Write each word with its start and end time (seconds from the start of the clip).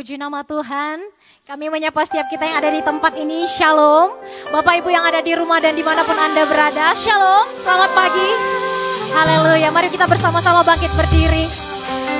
Puji 0.00 0.16
nama 0.16 0.40
Tuhan. 0.40 0.96
Kami 1.44 1.68
menyapa 1.68 2.00
setiap 2.08 2.24
kita 2.32 2.48
yang 2.48 2.64
ada 2.64 2.72
di 2.72 2.80
tempat 2.80 3.20
ini. 3.20 3.44
Shalom. 3.44 4.08
Bapak 4.48 4.80
Ibu 4.80 4.88
yang 4.88 5.04
ada 5.04 5.20
di 5.20 5.36
rumah 5.36 5.60
dan 5.60 5.76
di 5.76 5.84
mana 5.84 6.00
pun 6.08 6.16
Anda 6.16 6.48
berada. 6.48 6.96
Shalom. 6.96 7.44
Selamat 7.60 7.92
pagi. 7.92 8.30
Haleluya. 9.12 9.68
Mari 9.68 9.92
kita 9.92 10.08
bersama-sama 10.08 10.64
bangkit 10.64 10.88
berdiri. 10.96 11.44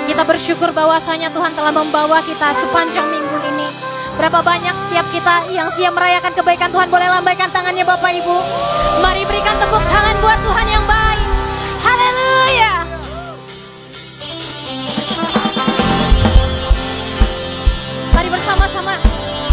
Kita 0.04 0.29
bersyukur 0.29 0.77
bahwasanya 0.77 1.32
Tuhan 1.32 1.56
telah 1.56 1.72
membawa 1.72 2.21
kita 2.21 2.53
sepanjang 2.53 3.08
minggu 3.08 3.48
ini. 3.48 3.69
Berapa 4.21 4.45
banyak 4.45 4.77
setiap 4.77 5.09
kita 5.09 5.49
yang 5.49 5.73
siap 5.73 5.97
merayakan 5.97 6.37
kebaikan 6.37 6.69
Tuhan 6.69 6.93
boleh 6.93 7.09
lambaikan 7.09 7.49
tangannya 7.49 7.89
Bapak 7.89 8.12
Ibu. 8.12 8.37
Mari 9.01 9.25
berikan 9.25 9.57
tepuk 9.57 9.81
tangan 9.89 10.17
buat 10.21 10.37
Tuhan 10.45 10.67
yang 10.69 10.85
baik. 10.85 11.00
Bersama-sama 18.31 18.95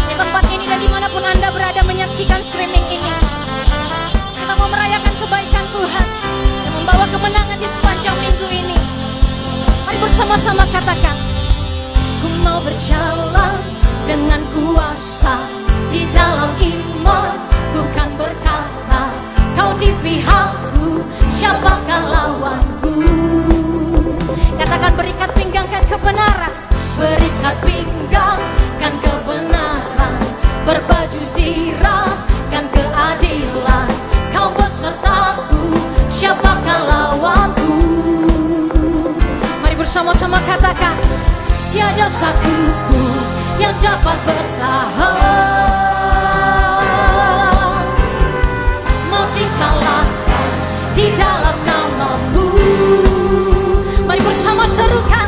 di 0.06 0.14
tempat 0.14 0.46
ini 0.54 0.70
dan 0.70 0.78
di 0.78 0.86
mana 0.86 1.10
pun 1.10 1.18
Anda 1.18 1.50
berada 1.50 1.82
menyaksikan 1.82 2.38
streaming 2.38 2.86
ini. 2.86 3.10
Kita 4.38 4.54
mau 4.54 4.70
merayakan 4.70 5.14
kebaikan 5.18 5.66
Tuhan 5.74 6.06
yang 6.62 6.74
membawa 6.78 7.04
kemenangan 7.10 7.58
di 7.58 7.66
sepanjang 7.66 8.14
minggu 8.22 8.46
ini. 8.46 8.78
Mari 9.82 9.98
bersama-sama 9.98 10.62
katakan, 10.70 11.18
Ku 12.22 12.30
mau 12.46 12.62
berjalan 12.62 13.58
dengan 14.06 14.46
kuasa 14.54 15.42
di 15.90 16.06
dalam 16.14 16.54
iman. 16.54 17.34
Ku 17.74 17.82
kan 17.98 18.14
berkata, 18.14 19.10
kau 19.58 19.74
di 19.74 19.90
pihakku, 20.06 21.02
siapakah 21.34 22.02
lawanku? 22.06 22.94
Katakan 24.54 24.92
berikat 24.94 25.30
pinggangkan 25.34 25.82
kebenaran, 25.90 26.54
berikat 26.98 27.54
pinggangkan 27.62 28.94
kebenaran, 28.98 30.18
berbaju 30.66 31.22
zirah 31.30 32.10
kan 32.50 32.66
keadilan. 32.74 33.86
Kau 34.34 34.50
besertaku, 34.58 35.78
siapakah 36.10 36.80
lawanku? 36.90 37.78
Mari 39.62 39.78
bersama-sama 39.78 40.42
katakan, 40.42 40.98
tiada 41.70 42.10
satuku 42.10 43.02
yang 43.62 43.78
dapat 43.78 44.18
bertahan. 44.26 45.46
Mau 49.06 49.26
dikalahkan 49.38 50.46
di 50.98 51.14
dalam 51.14 51.56
namamu. 51.62 52.50
Mari 54.02 54.20
bersama 54.24 54.66
serukan, 54.66 55.27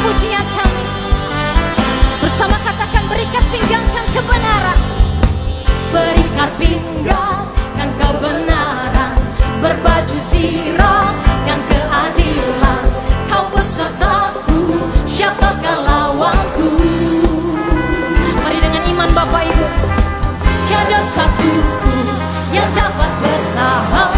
pujian 0.00 0.46
kami. 0.56 0.84
Bersama 2.24 2.56
katakan 2.64 3.04
berikan 3.08 3.44
pinggangkan 3.52 4.06
kebenaran. 4.12 4.78
Berikan 5.92 6.50
pinggangkan 6.56 7.90
kebenaran. 8.00 9.14
Berbaju 9.60 10.18
zirahkan 10.24 11.60
keadilan. 11.68 12.82
Kau 13.28 13.44
besertaku 13.52 14.88
siapakah 15.04 15.78
lawanku? 15.84 16.70
Mari 18.40 18.58
dengan 18.58 18.82
iman 18.96 19.10
Bapak 19.12 19.42
Ibu. 19.52 19.66
Tiada 20.64 21.00
satu 21.04 21.52
pun 21.82 22.06
yang 22.56 22.70
dapat 22.72 23.10
bertahan. 23.20 24.09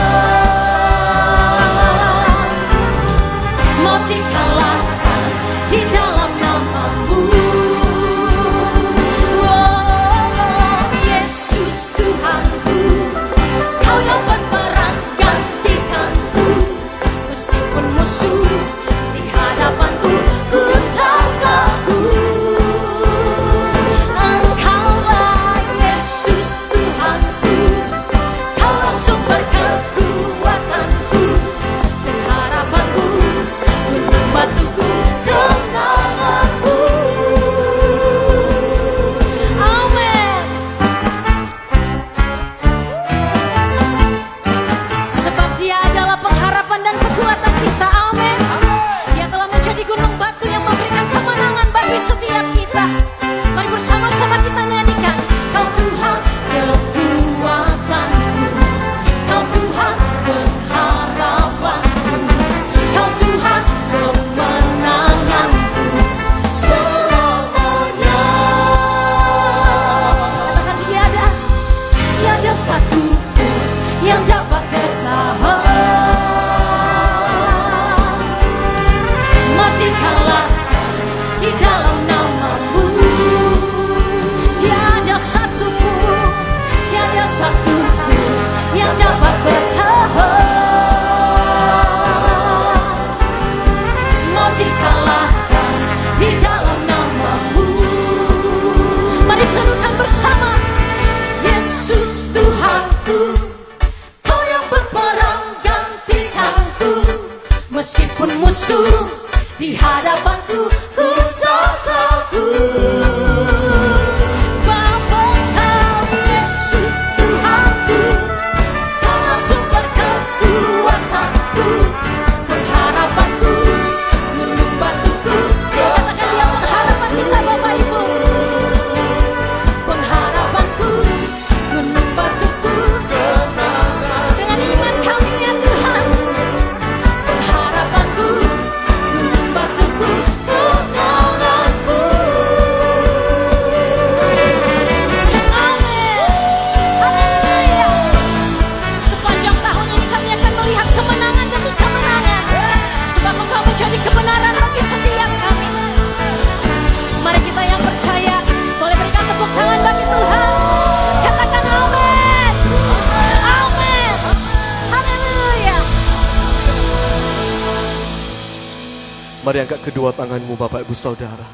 Angkat 169.63 169.95
kedua 169.95 170.11
tanganmu 170.11 170.59
Bapak 170.59 170.83
Ibu 170.83 170.91
Saudara. 170.91 171.47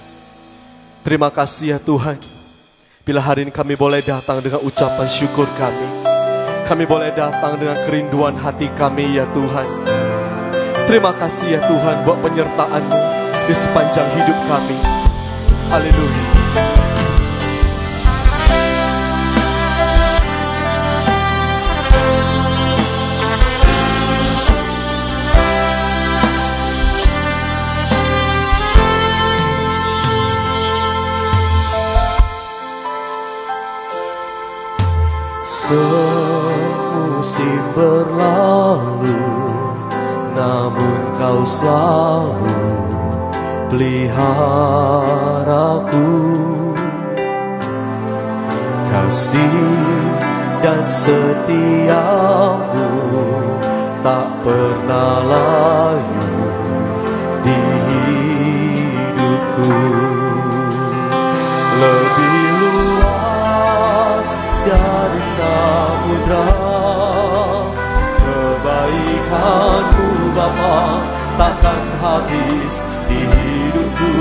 Terima 1.04 1.28
kasih 1.28 1.76
ya 1.76 1.78
Tuhan. 1.78 2.16
Bila 3.04 3.20
hari 3.20 3.44
ini 3.44 3.52
kami 3.52 3.76
boleh 3.76 4.00
datang 4.00 4.40
dengan 4.40 4.64
ucapan 4.64 5.04
syukur 5.04 5.44
kami. 5.60 6.08
Kami 6.64 6.88
boleh 6.88 7.12
datang 7.12 7.60
dengan 7.60 7.76
kerinduan 7.84 8.32
hati 8.40 8.72
kami 8.80 9.20
ya 9.20 9.28
Tuhan. 9.36 9.68
Terima 10.88 11.12
kasih 11.12 11.60
ya 11.60 11.60
Tuhan 11.68 12.08
buat 12.08 12.16
penyertaan-Mu 12.24 13.00
di 13.44 13.52
sepanjang 13.52 14.08
hidup 14.16 14.38
kami. 14.48 14.76
Haleluya. 15.68 16.37
Semusim 35.68 37.60
berlalu 37.76 39.20
Namun 40.32 41.00
kau 41.20 41.44
selalu 41.44 42.56
peliharaku 43.68 44.08
Kasih 48.88 50.08
dan 50.64 50.88
setiamu 50.88 51.92
Tak 54.00 54.40
pernah 54.40 55.20
layu 55.20 56.37
Kebaikanmu 69.38 70.34
Bapa 70.34 70.78
takkan 71.38 71.82
habis 72.02 72.82
di 73.06 73.22
hidupku. 73.22 74.14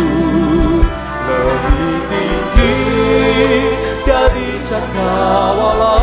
Lebih 1.28 1.98
tinggi 2.08 2.78
dari 4.06 4.62
cakrawala 4.64 6.00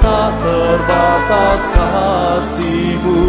Tak 0.00 0.32
terbatas 0.40 1.62
kasihmu 1.74 3.20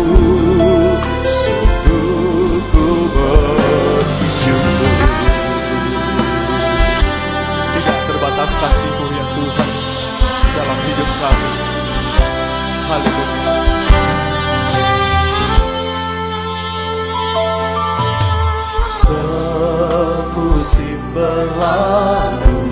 berlalu, 21.12 22.64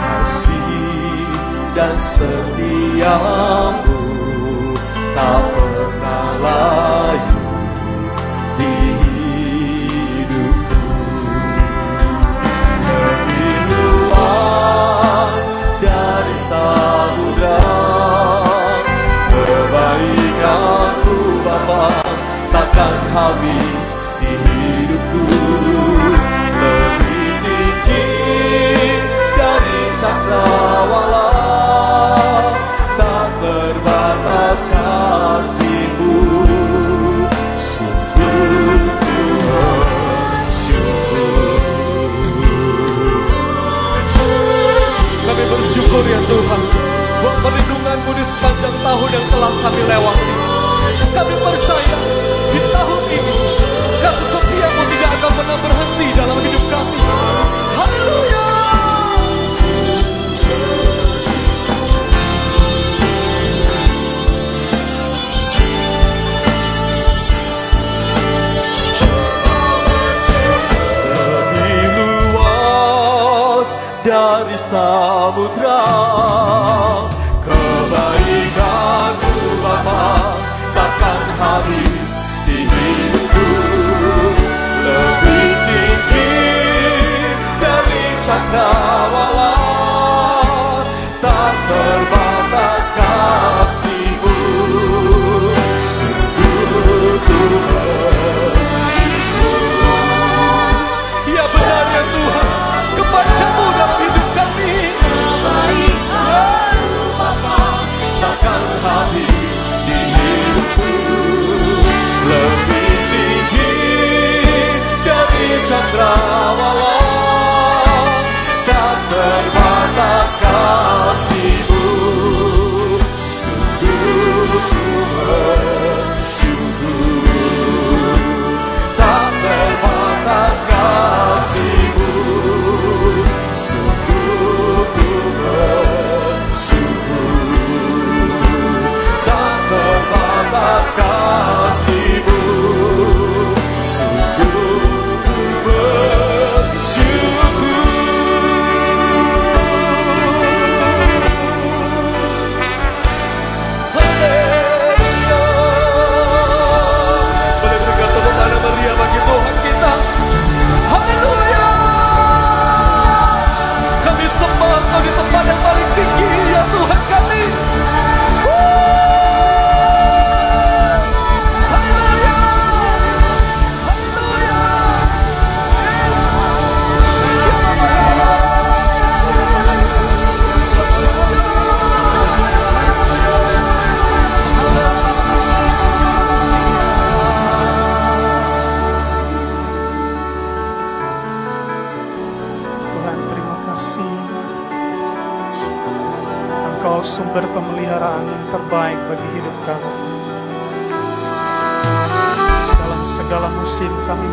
Kasih 0.03 1.27
dan 1.73 1.97
setiamu 2.03 4.01
tak 5.15 5.43
pernah 5.55 6.31
layu 6.43 7.32
sepanjang 48.63 48.87
tahun 48.87 49.11
yang 49.11 49.27
telah 49.27 49.53
kami 49.59 49.81
lewati 49.91 50.31
kami 51.19 51.35
percaya 51.35 51.99
di 52.55 52.61
tahun 52.71 53.03
ini 53.11 53.39
kasih 53.99 54.29
setiamu 54.39 54.83
tidak 54.87 55.11
akan 55.19 55.31
pernah 55.35 55.59
berhenti 55.67 56.07
dalam 56.15 56.39
hidup 56.39 56.65
kami. 56.71 56.99
Haleluya! 57.75 58.47
Dari 74.03 74.59
samudra 74.59 75.52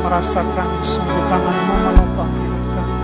merasakan 0.09 0.65
sungguh 0.81 1.21
tanganmu 1.29 1.75
menopang 1.85 2.33
hidup 2.33 2.65
kami. 2.73 2.97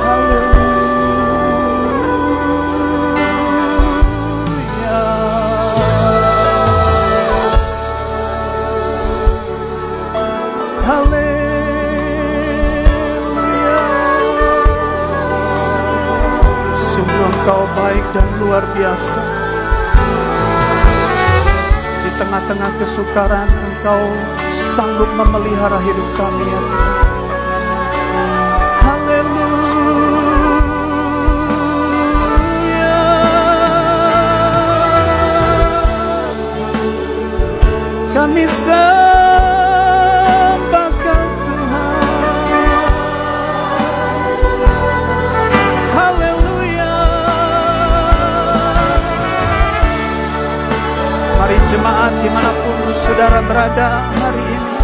Haleluya. 0.00 0.64
Sungguh 16.72 17.28
engkau 17.36 17.68
baik 17.76 18.04
dan 18.16 18.28
luar 18.40 18.64
biasa. 18.72 19.41
Tengah-tengah 22.32 22.72
kesukaran 22.80 23.44
engkau 23.44 24.08
sanggup 24.48 25.12
memelihara 25.20 25.76
hidup 25.84 26.08
kami 26.16 26.48
ya 26.48 26.60
Tuhan. 26.64 27.04
Kami 38.16 38.44
sembahkan 38.48 39.01
Jemaat 52.02 52.18
di 52.18 52.30
mana 52.34 52.50
pun 52.50 52.82
saudara 52.90 53.38
berada 53.46 54.02
hari 54.18 54.42
ini. 54.42 54.74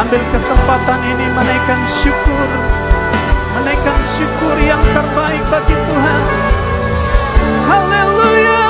Ambil 0.00 0.24
kesempatan 0.32 0.96
ini 1.12 1.28
menaikkan 1.28 1.76
syukur. 1.84 2.48
Menaikkan 3.52 3.98
syukur 4.16 4.56
yang 4.64 4.80
terbaik 4.96 5.44
bagi 5.52 5.76
Tuhan. 5.76 6.22
Haleluya. 7.68 8.64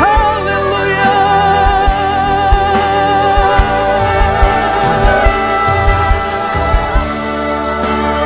Haleluya. 0.00 1.12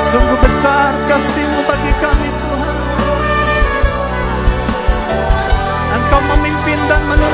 Sungguh 0.06 0.38
besar 0.38 0.94
kasih-Mu 1.10 1.49
memimpin 6.90 7.20
dan 7.20 7.29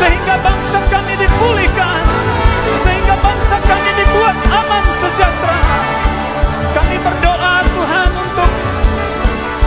Sehingga 0.00 0.40
bangsa 0.40 0.80
kami 0.88 1.12
dipulihkan. 1.20 2.00
Sehingga 2.72 3.20
bangsa 3.20 3.60
kami 3.60 3.90
dibuat 4.00 4.36
aman 4.48 4.84
sejahtera. 4.96 5.60
Kami 6.72 6.96
berdoa 7.04 7.60
Tuhan 7.68 8.10
untuk 8.16 8.50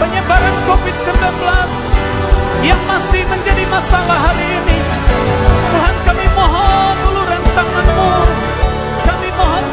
penyebaran 0.01 0.55
COVID-19 0.65 1.21
yang 2.65 2.81
masih 2.89 3.21
menjadi 3.29 3.61
masalah 3.69 4.17
hari 4.17 4.57
ini. 4.57 4.79
Tuhan 5.69 5.95
kami 6.01 6.25
mohon 6.33 6.95
uluran 7.13 7.43
tanganmu, 7.53 8.13
kami 9.05 9.29
mohon 9.37 9.65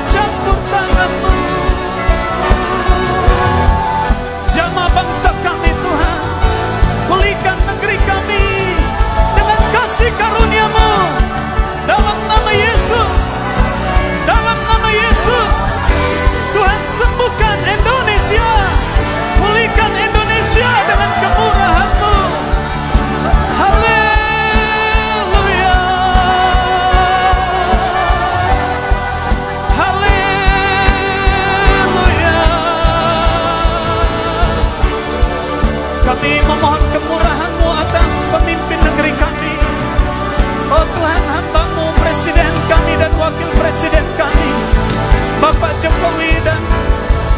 Bapak 45.50 45.83
Jokowi 45.83 46.30
dan 46.47 46.62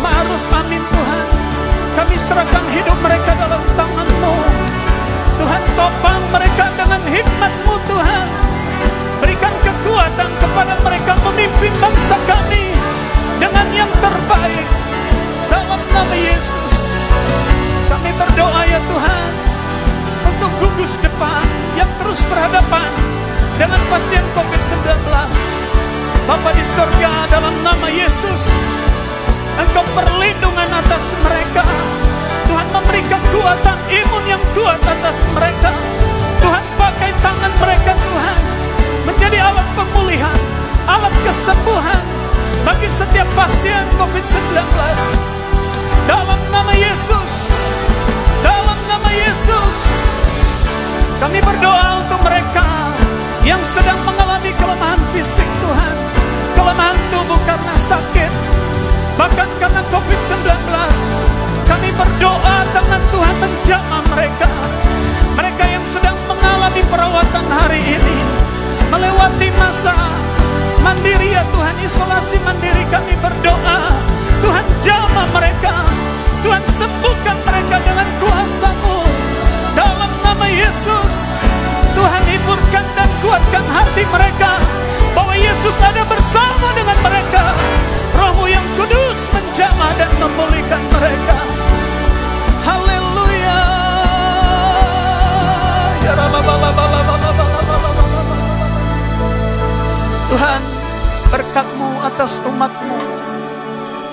Ma'ruf 0.04 0.45
Amin 0.52 0.85
Tuhan 0.85 1.26
kami 1.97 2.12
serahkan 2.21 2.61
hidup 2.76 3.00
mereka 3.00 3.33
dalam 3.40 3.64
tanganmu. 3.73 4.37
Tuhan 5.40 5.62
topang 5.73 6.21
mereka 6.28 6.69
dengan 6.76 7.00
hikmatmu 7.09 7.73
Tuhan. 7.88 8.26
Berikan 9.16 9.54
kekuatan 9.64 10.28
kepada 10.28 10.76
mereka 10.85 11.16
memimpin 11.25 11.73
bangsa 11.81 12.21
kami 12.28 12.76
dengan 13.40 13.64
yang 13.73 13.88
terbaik. 14.04 14.69
Dalam 15.49 15.81
nama 15.81 16.12
Yesus 16.12 17.09
kami 17.88 18.12
berdoa 18.12 18.61
ya 18.69 18.81
Tuhan 18.92 19.31
untuk 20.28 20.52
gugus 20.61 21.00
depan 21.00 21.49
yang 21.81 21.88
terus 21.97 22.21
berhadapan 22.28 22.92
dengan 23.57 23.81
pasien 23.88 24.21
COVID-19 24.37 25.72
Bapa 26.23 26.55
di 26.55 26.62
sorga 26.62 27.26
dalam 27.26 27.50
nama 27.67 27.91
Yesus, 27.91 28.47
Engkau 29.59 29.83
perlindungan 29.91 30.71
atas 30.71 31.19
mereka. 31.19 31.67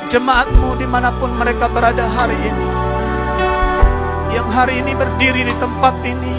Jemaatmu 0.10 0.74
di 0.82 0.90
mana 0.90 1.14
pun 1.14 1.30
mereka 1.38 1.70
berada 1.70 2.10
hari 2.10 2.34
ini. 2.34 2.70
Yang 4.34 4.48
hari 4.58 4.74
ini 4.82 4.98
berdiri 4.98 5.46
di 5.46 5.54
tempat 5.62 5.94
ini, 6.02 6.38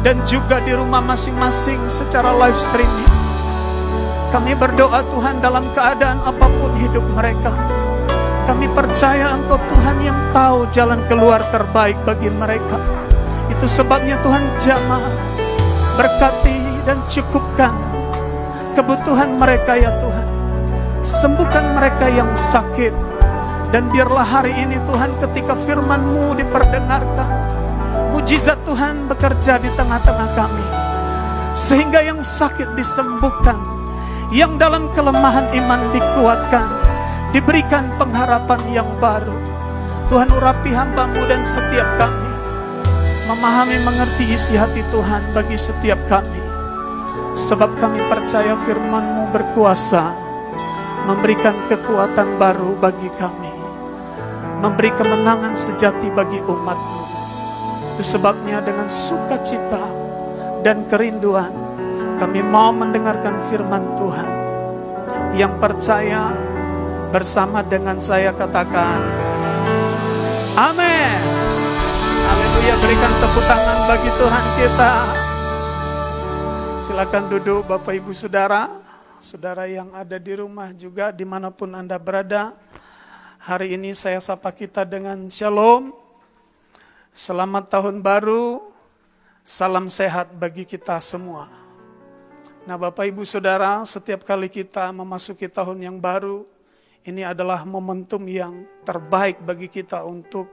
dan 0.00 0.24
juga 0.24 0.56
di 0.64 0.72
rumah 0.72 1.04
masing-masing 1.04 1.92
secara 1.92 2.32
live 2.32 2.56
streaming. 2.56 3.12
Kami 4.32 4.56
berdoa 4.56 5.04
Tuhan 5.12 5.44
dalam 5.44 5.68
keadaan 5.76 6.24
apa 6.24 6.48
pun 6.48 6.72
hidup 6.80 7.04
mereka. 7.12 7.52
Kami 8.48 8.64
percaya 8.72 9.36
Engkau 9.36 9.60
Tuhan 9.68 10.00
yang 10.00 10.18
tahu 10.32 10.64
jalan 10.72 11.04
keluar 11.12 11.44
terbaik 11.52 12.00
bagi 12.08 12.32
mereka. 12.32 12.80
Itu 13.52 13.68
sebabnya 13.68 14.16
Tuhan 14.24 14.48
jamah, 14.56 15.04
berkati 16.00 16.88
dan 16.88 17.04
cukupkan 17.04 17.76
kebutuhan 18.72 19.36
mereka 19.36 19.76
ya 19.76 19.92
Tuhan. 20.00 20.41
Sembuhkan 21.22 21.78
mereka 21.78 22.10
yang 22.10 22.34
sakit. 22.34 22.90
Dan 23.70 23.94
biarlah 23.94 24.26
hari 24.26 24.58
ini 24.58 24.74
Tuhan 24.82 25.14
ketika 25.22 25.54
firman-Mu 25.54 26.34
diperdengarkan. 26.34 27.30
Mujizat 28.10 28.58
Tuhan 28.66 29.06
bekerja 29.06 29.62
di 29.62 29.70
tengah-tengah 29.78 30.34
kami. 30.34 30.66
Sehingga 31.54 32.02
yang 32.02 32.26
sakit 32.26 32.74
disembuhkan. 32.74 33.54
Yang 34.34 34.66
dalam 34.66 34.90
kelemahan 34.98 35.46
iman 35.62 35.94
dikuatkan. 35.94 36.66
Diberikan 37.30 37.86
pengharapan 38.02 38.82
yang 38.82 38.90
baru. 38.98 39.38
Tuhan 40.10 40.26
urapi 40.26 40.74
hambamu 40.74 41.22
dan 41.30 41.46
setiap 41.46 41.86
kami. 42.02 42.30
Memahami 43.30 43.78
mengerti 43.86 44.26
isi 44.26 44.58
hati 44.58 44.82
Tuhan 44.90 45.22
bagi 45.30 45.54
setiap 45.54 46.02
kami. 46.10 46.42
Sebab 47.38 47.78
kami 47.78 48.10
percaya 48.10 48.58
firman-Mu 48.66 49.30
berkuasa 49.30 50.21
memberikan 51.06 51.54
kekuatan 51.66 52.38
baru 52.38 52.78
bagi 52.78 53.10
kami. 53.18 53.54
Memberi 54.62 54.94
kemenangan 54.94 55.58
sejati 55.58 56.06
bagi 56.14 56.38
umat-Mu. 56.38 57.02
Itu 57.94 58.02
sebabnya 58.06 58.62
dengan 58.62 58.86
sukacita 58.86 59.82
dan 60.62 60.86
kerinduan 60.86 61.50
kami 62.22 62.40
mau 62.46 62.70
mendengarkan 62.70 63.42
firman 63.50 63.82
Tuhan. 63.98 64.30
Yang 65.34 65.54
percaya 65.58 66.30
bersama 67.10 67.64
dengan 67.66 67.98
saya 67.98 68.30
katakan 68.32 69.00
Amin. 70.52 71.20
Haleluya 72.28 72.74
berikan 72.78 73.12
tepuk 73.18 73.44
tangan 73.48 73.78
bagi 73.88 74.10
Tuhan 74.20 74.44
kita. 74.60 74.92
Silakan 76.82 77.24
duduk 77.32 77.64
Bapak 77.64 77.96
Ibu 77.96 78.12
Saudara, 78.12 78.81
Saudara 79.22 79.70
yang 79.70 79.94
ada 79.94 80.18
di 80.18 80.34
rumah 80.34 80.74
juga 80.74 81.14
di 81.14 81.22
mana 81.22 81.54
pun 81.54 81.70
Anda 81.70 81.94
berada. 81.94 82.58
Hari 83.38 83.78
ini 83.78 83.94
saya 83.94 84.18
sapa 84.18 84.50
kita 84.50 84.82
dengan 84.82 85.30
Shalom. 85.30 85.94
Selamat 87.14 87.70
tahun 87.70 88.02
baru, 88.02 88.58
salam 89.46 89.86
sehat 89.86 90.34
bagi 90.34 90.66
kita 90.66 90.98
semua. 90.98 91.46
Nah 92.66 92.74
Bapak 92.74 93.06
Ibu 93.14 93.22
Saudara, 93.22 93.78
setiap 93.86 94.26
kali 94.26 94.50
kita 94.50 94.90
memasuki 94.90 95.46
tahun 95.46 95.78
yang 95.86 96.02
baru, 96.02 96.42
ini 97.06 97.22
adalah 97.22 97.62
momentum 97.62 98.26
yang 98.26 98.66
terbaik 98.82 99.38
bagi 99.38 99.70
kita 99.70 100.02
untuk 100.02 100.50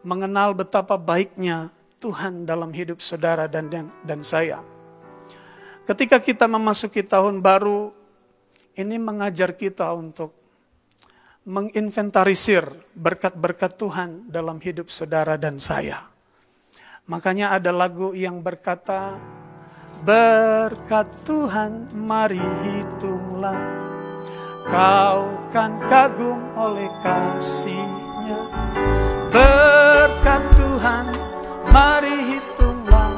mengenal 0.00 0.56
betapa 0.56 0.96
baiknya 0.96 1.68
Tuhan 2.00 2.48
dalam 2.48 2.72
hidup 2.72 3.04
saudara 3.04 3.44
dan 3.44 3.68
dan, 3.68 3.92
dan 4.00 4.24
saya. 4.24 4.71
Ketika 5.92 6.24
kita 6.24 6.48
memasuki 6.48 7.04
tahun 7.04 7.44
baru, 7.44 7.92
ini 8.80 8.96
mengajar 8.96 9.52
kita 9.52 9.92
untuk 9.92 10.32
menginventarisir 11.44 12.64
berkat-berkat 12.96 13.76
Tuhan 13.76 14.24
dalam 14.24 14.56
hidup 14.56 14.88
saudara 14.88 15.36
dan 15.36 15.60
saya. 15.60 16.08
Makanya 17.04 17.52
ada 17.52 17.76
lagu 17.76 18.16
yang 18.16 18.40
berkata, 18.40 19.20
Berkat 20.00 21.12
Tuhan 21.28 21.92
mari 21.92 22.40
hitunglah, 22.40 23.60
kau 24.72 25.28
kan 25.52 25.76
kagum 25.92 26.40
oleh 26.56 26.88
kasihnya. 27.04 28.48
Berkat 29.28 30.40
Tuhan 30.56 31.04
mari 31.68 32.16
hitunglah, 32.32 33.12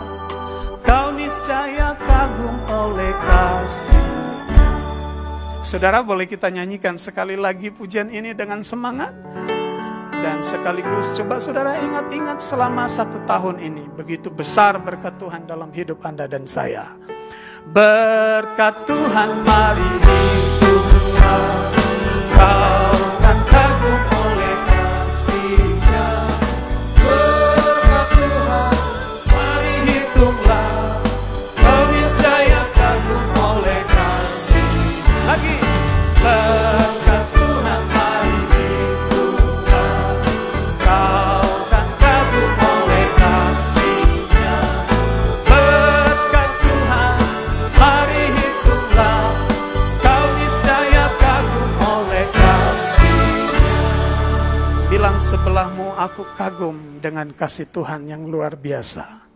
kau 0.82 1.14
niscaya 1.14 1.94
kagum 2.02 2.63
oleh 2.84 3.12
kasihnya. 3.24 4.68
Saudara 5.64 6.04
boleh 6.04 6.28
kita 6.28 6.52
nyanyikan 6.52 7.00
sekali 7.00 7.40
lagi 7.40 7.72
pujian 7.72 8.12
ini 8.12 8.36
dengan 8.36 8.60
semangat. 8.60 9.16
Dan 10.24 10.40
sekaligus 10.40 11.12
coba 11.20 11.36
saudara 11.36 11.76
ingat-ingat 11.84 12.40
selama 12.40 12.88
satu 12.88 13.20
tahun 13.28 13.60
ini. 13.60 13.92
Begitu 13.92 14.32
besar 14.32 14.80
berkat 14.80 15.20
Tuhan 15.20 15.44
dalam 15.44 15.68
hidup 15.72 16.00
Anda 16.04 16.24
dan 16.24 16.48
saya. 16.48 16.96
Berkat 17.64 18.88
Tuhan 18.88 19.30
mari 19.44 19.90
hitunglah. 20.00 21.72
Kau 22.36 22.83
kasih 57.34 57.68
Tuhan 57.68 58.08
yang 58.08 58.24
luar 58.24 58.54
biasa. 58.56 59.26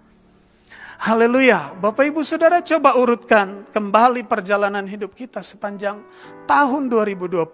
Haleluya. 0.99 1.79
Bapak 1.79 2.11
Ibu 2.11 2.27
Saudara 2.27 2.59
coba 2.59 2.99
urutkan 2.99 3.67
kembali 3.71 4.27
perjalanan 4.27 4.83
hidup 4.83 5.15
kita 5.15 5.43
sepanjang 5.47 6.03
tahun 6.51 6.91
2020. 6.91 7.47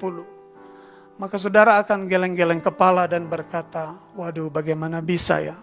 maka 1.14 1.38
saudara 1.38 1.78
akan 1.78 2.10
geleng-geleng 2.10 2.58
kepala 2.58 3.06
dan 3.06 3.30
berkata, 3.30 3.94
waduh 4.18 4.50
bagaimana 4.50 4.98
bisa 4.98 5.38
ya? 5.38 5.54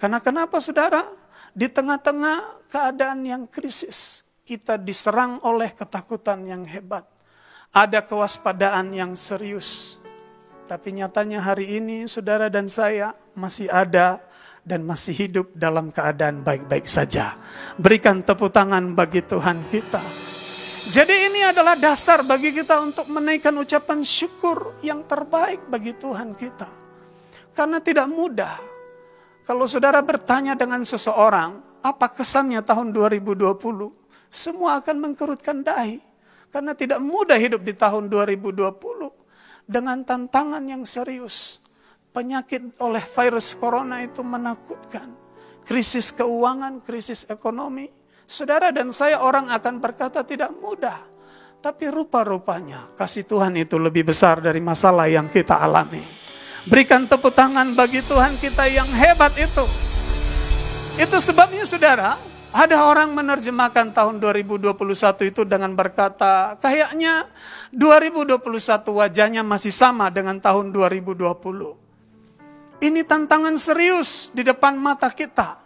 Karena 0.00 0.16
kenapa 0.24 0.56
saudara? 0.56 1.04
Di 1.52 1.68
tengah-tengah 1.68 2.72
keadaan 2.72 3.26
yang 3.28 3.44
krisis, 3.44 4.24
kita 4.48 4.80
diserang 4.80 5.36
oleh 5.44 5.68
ketakutan 5.76 6.46
yang 6.48 6.64
hebat. 6.64 7.04
Ada 7.76 8.00
kewaspadaan 8.00 8.96
yang 8.96 9.12
serius. 9.20 9.99
Tapi 10.70 10.94
nyatanya 10.94 11.42
hari 11.42 11.82
ini 11.82 12.06
saudara 12.06 12.46
dan 12.46 12.70
saya 12.70 13.10
masih 13.34 13.66
ada 13.66 14.22
dan 14.62 14.86
masih 14.86 15.10
hidup 15.18 15.50
dalam 15.50 15.90
keadaan 15.90 16.46
baik-baik 16.46 16.86
saja. 16.86 17.34
Berikan 17.74 18.22
tepuk 18.22 18.54
tangan 18.54 18.94
bagi 18.94 19.18
Tuhan 19.18 19.66
kita. 19.66 19.98
Jadi 20.94 21.26
ini 21.26 21.42
adalah 21.42 21.74
dasar 21.74 22.22
bagi 22.22 22.54
kita 22.54 22.78
untuk 22.86 23.10
menaikkan 23.10 23.50
ucapan 23.58 24.06
syukur 24.06 24.78
yang 24.78 25.02
terbaik 25.10 25.66
bagi 25.66 25.90
Tuhan 25.90 26.38
kita. 26.38 26.70
Karena 27.50 27.82
tidak 27.82 28.06
mudah. 28.06 28.62
Kalau 29.42 29.66
saudara 29.66 29.98
bertanya 30.06 30.54
dengan 30.54 30.86
seseorang, 30.86 31.82
apa 31.82 32.14
kesannya 32.14 32.62
tahun 32.62 32.94
2020? 32.94 33.58
Semua 34.30 34.78
akan 34.78 34.96
mengkerutkan 35.02 35.66
dahi. 35.66 35.98
Karena 36.54 36.78
tidak 36.78 37.02
mudah 37.02 37.42
hidup 37.42 37.58
di 37.58 37.74
tahun 37.74 38.06
2020 38.06 39.19
dengan 39.70 40.02
tantangan 40.02 40.66
yang 40.66 40.82
serius. 40.82 41.62
Penyakit 42.10 42.74
oleh 42.82 43.06
virus 43.06 43.54
corona 43.54 44.02
itu 44.02 44.26
menakutkan. 44.26 45.14
Krisis 45.62 46.10
keuangan, 46.10 46.82
krisis 46.82 47.30
ekonomi, 47.30 47.86
Saudara 48.30 48.70
dan 48.70 48.94
saya 48.94 49.26
orang 49.26 49.50
akan 49.50 49.82
berkata 49.82 50.22
tidak 50.22 50.54
mudah. 50.62 51.02
Tapi 51.58 51.90
rupa-rupanya 51.90 52.94
kasih 52.94 53.26
Tuhan 53.26 53.58
itu 53.58 53.74
lebih 53.74 54.06
besar 54.06 54.38
dari 54.38 54.62
masalah 54.62 55.10
yang 55.10 55.26
kita 55.26 55.58
alami. 55.58 55.98
Berikan 56.62 57.10
tepuk 57.10 57.34
tangan 57.34 57.74
bagi 57.74 57.98
Tuhan 58.06 58.38
kita 58.38 58.70
yang 58.70 58.86
hebat 58.86 59.34
itu. 59.34 59.66
Itu 60.94 61.18
sebabnya 61.18 61.66
saudara, 61.66 62.14
ada 62.50 62.82
orang 62.82 63.14
menerjemahkan 63.14 63.94
tahun 63.94 64.18
2021 64.18 64.74
itu 65.30 65.42
dengan 65.46 65.70
berkata, 65.78 66.58
kayaknya 66.58 67.30
2021 67.70 68.42
wajahnya 68.90 69.46
masih 69.46 69.70
sama 69.70 70.10
dengan 70.10 70.42
tahun 70.42 70.74
2020. 70.74 71.30
Ini 72.82 73.00
tantangan 73.06 73.54
serius 73.54 74.34
di 74.34 74.42
depan 74.42 74.74
mata 74.74 75.14
kita. 75.14 75.62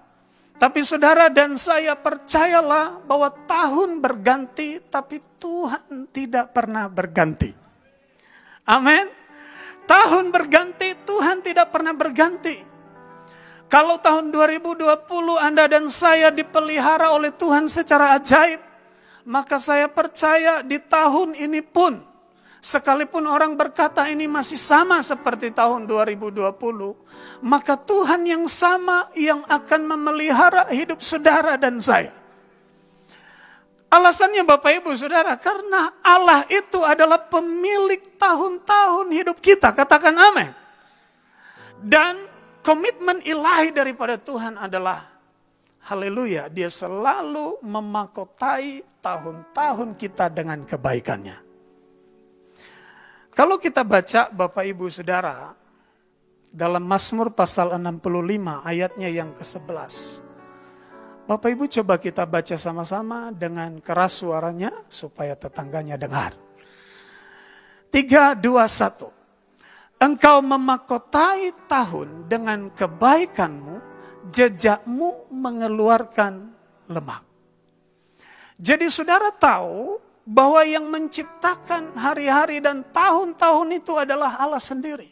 Tapi 0.61 0.85
saudara 0.85 1.33
dan 1.33 1.57
saya 1.57 1.97
percayalah 1.97 3.01
bahwa 3.03 3.33
tahun 3.33 4.05
berganti, 4.05 4.85
tapi 4.85 5.25
Tuhan 5.41 6.13
tidak 6.13 6.53
pernah 6.53 6.85
berganti. 6.87 7.51
Amin. 8.69 9.09
Tahun 9.89 10.25
berganti, 10.29 10.93
Tuhan 11.05 11.41
tidak 11.41 11.73
pernah 11.73 11.97
berganti. 11.97 12.74
Kalau 13.75 13.99
tahun 13.99 14.31
2020 14.31 14.87
Anda 15.35 15.67
dan 15.67 15.91
saya 15.91 16.31
dipelihara 16.31 17.11
oleh 17.11 17.35
Tuhan 17.35 17.67
secara 17.67 18.15
ajaib, 18.15 18.63
maka 19.27 19.59
saya 19.59 19.91
percaya 19.91 20.63
di 20.63 20.79
tahun 20.79 21.35
ini 21.35 21.59
pun 21.59 22.15
Sekalipun 22.65 23.29
orang 23.29 23.61
berkata 23.61 24.09
ini 24.09 24.25
masih 24.25 24.57
sama 24.57 25.05
seperti 25.05 25.53
tahun 25.53 25.85
2020, 25.85 26.49
maka 27.45 27.77
Tuhan 27.77 28.25
yang 28.25 28.49
sama 28.49 29.13
yang 29.13 29.45
akan 29.45 29.85
memelihara 29.85 30.73
hidup 30.73 31.05
saudara 31.05 31.61
dan 31.61 31.77
saya. 31.77 32.09
Alasannya 33.93 34.49
Bapak 34.49 34.81
Ibu 34.81 34.97
Saudara, 34.97 35.37
karena 35.37 35.93
Allah 36.01 36.49
itu 36.49 36.81
adalah 36.81 37.21
pemilik 37.21 38.01
tahun-tahun 38.17 39.13
hidup 39.13 39.45
kita, 39.45 39.77
katakan 39.77 40.17
amin. 40.17 40.49
Dan 41.85 42.34
komitmen 42.65 43.21
ilahi 43.21 43.71
daripada 43.71 44.17
Tuhan 44.17 44.57
adalah 44.57 45.15
Haleluya, 45.85 46.49
dia 46.49 46.73
selalu 46.73 47.61
memakotai 47.61 48.81
tahun-tahun 49.05 49.93
kita 50.01 50.33
dengan 50.33 50.65
kebaikannya. 50.65 51.37
Kalau 53.37 53.61
kita 53.61 53.85
baca 53.85 54.33
Bapak 54.33 54.65
Ibu 54.65 54.89
Saudara 54.89 55.53
dalam 56.49 56.89
Mazmur 56.89 57.37
pasal 57.37 57.77
65 57.77 58.01
ayatnya 58.65 59.13
yang 59.13 59.37
ke-11. 59.37 60.25
Bapak 61.29 61.53
Ibu 61.53 61.69
coba 61.69 62.01
kita 62.01 62.25
baca 62.25 62.57
sama-sama 62.57 63.29
dengan 63.29 63.77
keras 63.85 64.25
suaranya 64.25 64.73
supaya 64.89 65.37
tetangganya 65.37 66.01
dengar. 66.01 66.33
3, 67.93 68.41
2, 68.41 68.41
1. 68.41 69.24
Engkau 70.05 70.45
memakotai 70.45 71.65
tahun 71.65 72.29
dengan 72.29 72.69
kebaikanmu, 72.77 73.81
jejakmu 74.29 75.33
mengeluarkan 75.33 76.53
lemak. 76.93 77.25
Jadi 78.61 78.93
saudara 78.93 79.33
tahu 79.33 79.97
bahwa 80.29 80.61
yang 80.61 80.93
menciptakan 80.93 81.97
hari-hari 81.97 82.61
dan 82.61 82.85
tahun-tahun 82.93 83.81
itu 83.81 83.97
adalah 83.97 84.37
Allah 84.37 84.61
sendiri. 84.61 85.09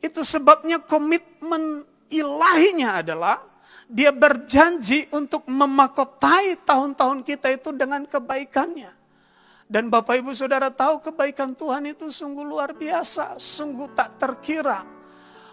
Itu 0.00 0.24
sebabnya 0.24 0.80
komitmen 0.80 1.84
ilahinya 2.08 3.04
adalah 3.04 3.44
dia 3.84 4.16
berjanji 4.16 5.12
untuk 5.12 5.44
memakotai 5.44 6.56
tahun-tahun 6.64 7.20
kita 7.20 7.52
itu 7.52 7.68
dengan 7.76 8.08
kebaikannya. 8.08 8.99
Dan 9.70 9.86
Bapak 9.86 10.18
Ibu 10.18 10.34
Saudara 10.34 10.66
tahu 10.66 10.98
kebaikan 10.98 11.54
Tuhan 11.54 11.86
itu 11.86 12.10
sungguh 12.10 12.42
luar 12.42 12.74
biasa, 12.74 13.38
sungguh 13.38 13.94
tak 13.94 14.18
terkira. 14.18 14.82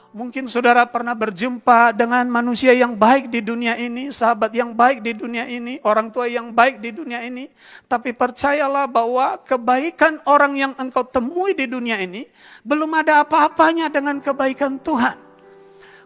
Mungkin 0.09 0.49
saudara 0.49 0.81
pernah 0.89 1.13
berjumpa 1.13 1.93
dengan 1.93 2.25
manusia 2.25 2.73
yang 2.73 2.97
baik 2.97 3.29
di 3.29 3.45
dunia 3.45 3.77
ini, 3.77 4.09
sahabat 4.09 4.49
yang 4.49 4.73
baik 4.73 5.05
di 5.05 5.13
dunia 5.13 5.45
ini, 5.45 5.77
orang 5.85 6.09
tua 6.09 6.25
yang 6.25 6.49
baik 6.49 6.81
di 6.81 6.89
dunia 6.89 7.21
ini. 7.21 7.45
Tapi 7.85 8.17
percayalah 8.17 8.89
bahwa 8.89 9.37
kebaikan 9.45 10.17
orang 10.25 10.57
yang 10.57 10.73
engkau 10.81 11.05
temui 11.05 11.53
di 11.53 11.69
dunia 11.69 12.01
ini 12.01 12.25
belum 12.65 12.89
ada 12.97 13.21
apa-apanya 13.21 13.93
dengan 13.93 14.17
kebaikan 14.17 14.81
Tuhan. 14.81 15.21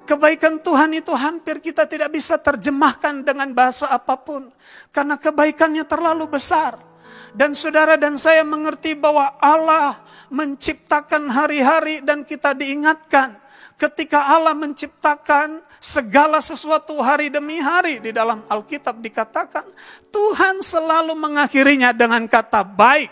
Kebaikan 0.03 0.59
Tuhan 0.59 0.91
itu 0.91 1.15
hampir 1.15 1.63
kita 1.63 1.87
tidak 1.87 2.11
bisa 2.11 2.35
terjemahkan 2.35 3.23
dengan 3.23 3.55
bahasa 3.55 3.87
apa 3.87 4.19
pun. 4.19 4.51
Karena 4.91 5.15
kebaikannya 5.15 5.87
terlalu 5.87 6.27
besar. 6.27 6.90
Dan 7.31 7.55
saudara 7.55 7.95
dan 7.95 8.19
saya 8.19 8.43
mengerti 8.43 8.91
bahwa 8.91 9.39
Allah 9.39 10.03
menciptakan 10.27 11.31
hari-hari 11.31 12.03
dan 12.03 12.27
kita 12.27 12.51
diingatkan 12.51 13.39
ketika 13.79 14.35
Allah 14.35 14.53
menciptakan 14.53 15.63
segala 15.81 16.37
sesuatu 16.43 17.01
hari 17.01 17.33
demi 17.33 17.57
hari 17.57 17.97
di 17.97 18.13
dalam 18.13 18.45
Alkitab 18.45 19.01
dikatakan 19.01 19.65
Tuhan 20.13 20.61
selalu 20.61 21.17
mengakhirinya 21.17 21.89
dengan 21.95 22.29
kata 22.29 22.61
baik, 22.61 23.09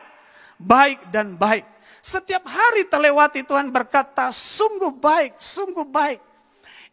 baik 0.61 1.09
dan 1.09 1.33
baik. 1.33 1.65
Setiap 1.99 2.45
hari 2.45 2.85
terlewati 2.85 3.43
Tuhan 3.43 3.73
berkata 3.73 4.29
sungguh 4.29 4.93
baik, 4.93 5.35
sungguh 5.41 5.87
baik. 5.87 6.21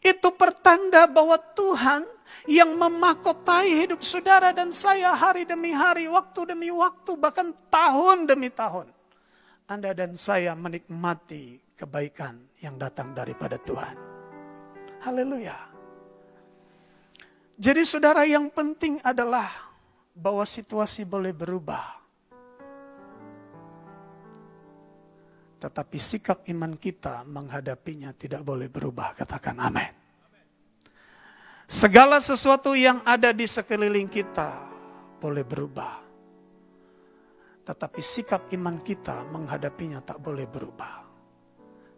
Itu 0.00 0.32
pertanda 0.34 1.04
bahwa 1.10 1.36
Tuhan 1.54 2.15
yang 2.46 2.78
memakotai 2.78 3.87
hidup 3.87 4.00
saudara 4.06 4.54
dan 4.54 4.70
saya 4.70 5.12
hari 5.14 5.42
demi 5.42 5.74
hari, 5.74 6.06
waktu 6.06 6.54
demi 6.54 6.70
waktu, 6.70 7.18
bahkan 7.18 7.50
tahun 7.70 8.30
demi 8.30 8.48
tahun. 8.54 8.90
Anda 9.66 9.90
dan 9.90 10.14
saya 10.14 10.54
menikmati 10.54 11.59
kebaikan 11.74 12.38
yang 12.62 12.78
datang 12.78 13.11
daripada 13.12 13.59
Tuhan. 13.59 13.98
Haleluya. 15.02 15.59
Jadi 17.59 17.82
saudara 17.82 18.22
yang 18.22 18.46
penting 18.54 19.02
adalah 19.02 19.50
bahwa 20.14 20.46
situasi 20.46 21.02
boleh 21.02 21.35
berubah. 21.35 21.98
Tetapi 25.56 25.98
sikap 25.98 26.46
iman 26.52 26.78
kita 26.78 27.26
menghadapinya 27.26 28.14
tidak 28.14 28.46
boleh 28.46 28.70
berubah. 28.70 29.18
Katakan 29.18 29.56
amin. 29.59 30.06
Segala 31.66 32.22
sesuatu 32.22 32.79
yang 32.79 33.02
ada 33.02 33.35
di 33.35 33.42
sekeliling 33.42 34.07
kita 34.07 34.55
boleh 35.18 35.42
berubah. 35.42 35.98
Tetapi 37.66 37.98
sikap 37.98 38.46
iman 38.55 38.79
kita 38.87 39.26
menghadapinya 39.26 39.98
tak 39.98 40.22
boleh 40.22 40.46
berubah. 40.46 41.02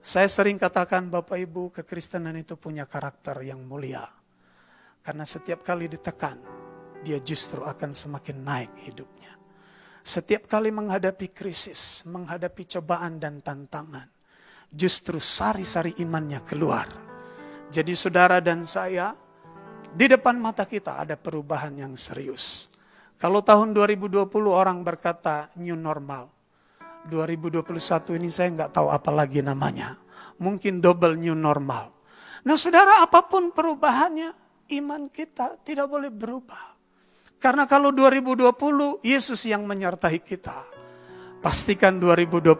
Saya 0.00 0.24
sering 0.24 0.56
katakan 0.56 1.12
Bapak 1.12 1.36
Ibu 1.36 1.68
kekristenan 1.68 2.40
itu 2.40 2.56
punya 2.56 2.88
karakter 2.88 3.44
yang 3.44 3.60
mulia. 3.60 4.08
Karena 5.04 5.28
setiap 5.28 5.60
kali 5.60 5.84
ditekan, 5.84 6.40
dia 7.04 7.20
justru 7.20 7.60
akan 7.60 7.92
semakin 7.92 8.40
naik 8.40 8.72
hidupnya. 8.88 9.36
Setiap 10.00 10.48
kali 10.48 10.72
menghadapi 10.72 11.28
krisis, 11.36 12.08
menghadapi 12.08 12.64
cobaan 12.64 13.20
dan 13.20 13.44
tantangan, 13.44 14.08
justru 14.72 15.20
sari-sari 15.20 15.92
imannya 16.00 16.40
keluar. 16.48 16.88
Jadi 17.68 17.92
saudara 17.92 18.40
dan 18.40 18.64
saya, 18.64 19.12
di 19.94 20.06
depan 20.08 20.36
mata 20.36 20.68
kita 20.68 21.04
ada 21.06 21.16
perubahan 21.16 21.72
yang 21.76 21.94
serius. 21.96 22.68
Kalau 23.18 23.42
tahun 23.42 23.74
2020 23.74 24.28
orang 24.46 24.84
berkata 24.86 25.50
new 25.58 25.74
normal, 25.74 26.30
2021 27.10 28.18
ini 28.20 28.28
saya 28.30 28.48
nggak 28.54 28.70
tahu 28.78 28.92
apa 28.92 29.10
lagi 29.10 29.42
namanya. 29.42 29.98
Mungkin 30.38 30.78
double 30.78 31.18
new 31.18 31.34
normal. 31.34 31.90
Nah 32.46 32.54
saudara 32.54 33.02
apa 33.02 33.26
pun 33.26 33.50
perubahannya, 33.50 34.30
iman 34.78 35.10
kita 35.10 35.58
tidak 35.66 35.90
boleh 35.90 36.14
berubah. 36.14 36.78
Karena 37.38 37.66
kalau 37.66 37.90
2020 37.94 39.02
Yesus 39.02 39.46
yang 39.46 39.66
menyertai 39.66 40.18
kita. 40.22 40.66
Pastikan 41.38 42.02
2021 42.02 42.58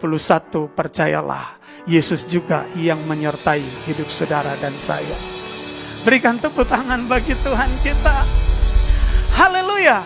percayalah 0.71 1.59
Yesus 1.83 2.23
juga 2.23 2.63
yang 2.79 3.03
menyertai 3.03 3.59
hidup 3.91 4.07
saudara 4.07 4.55
dan 4.55 4.71
saya. 4.71 5.48
Berikan 5.99 6.39
tepuk 6.39 6.63
tangan 6.63 7.11
bagi 7.11 7.35
Tuhan 7.35 7.67
kita. 7.83 8.23
Haleluya. 9.35 9.99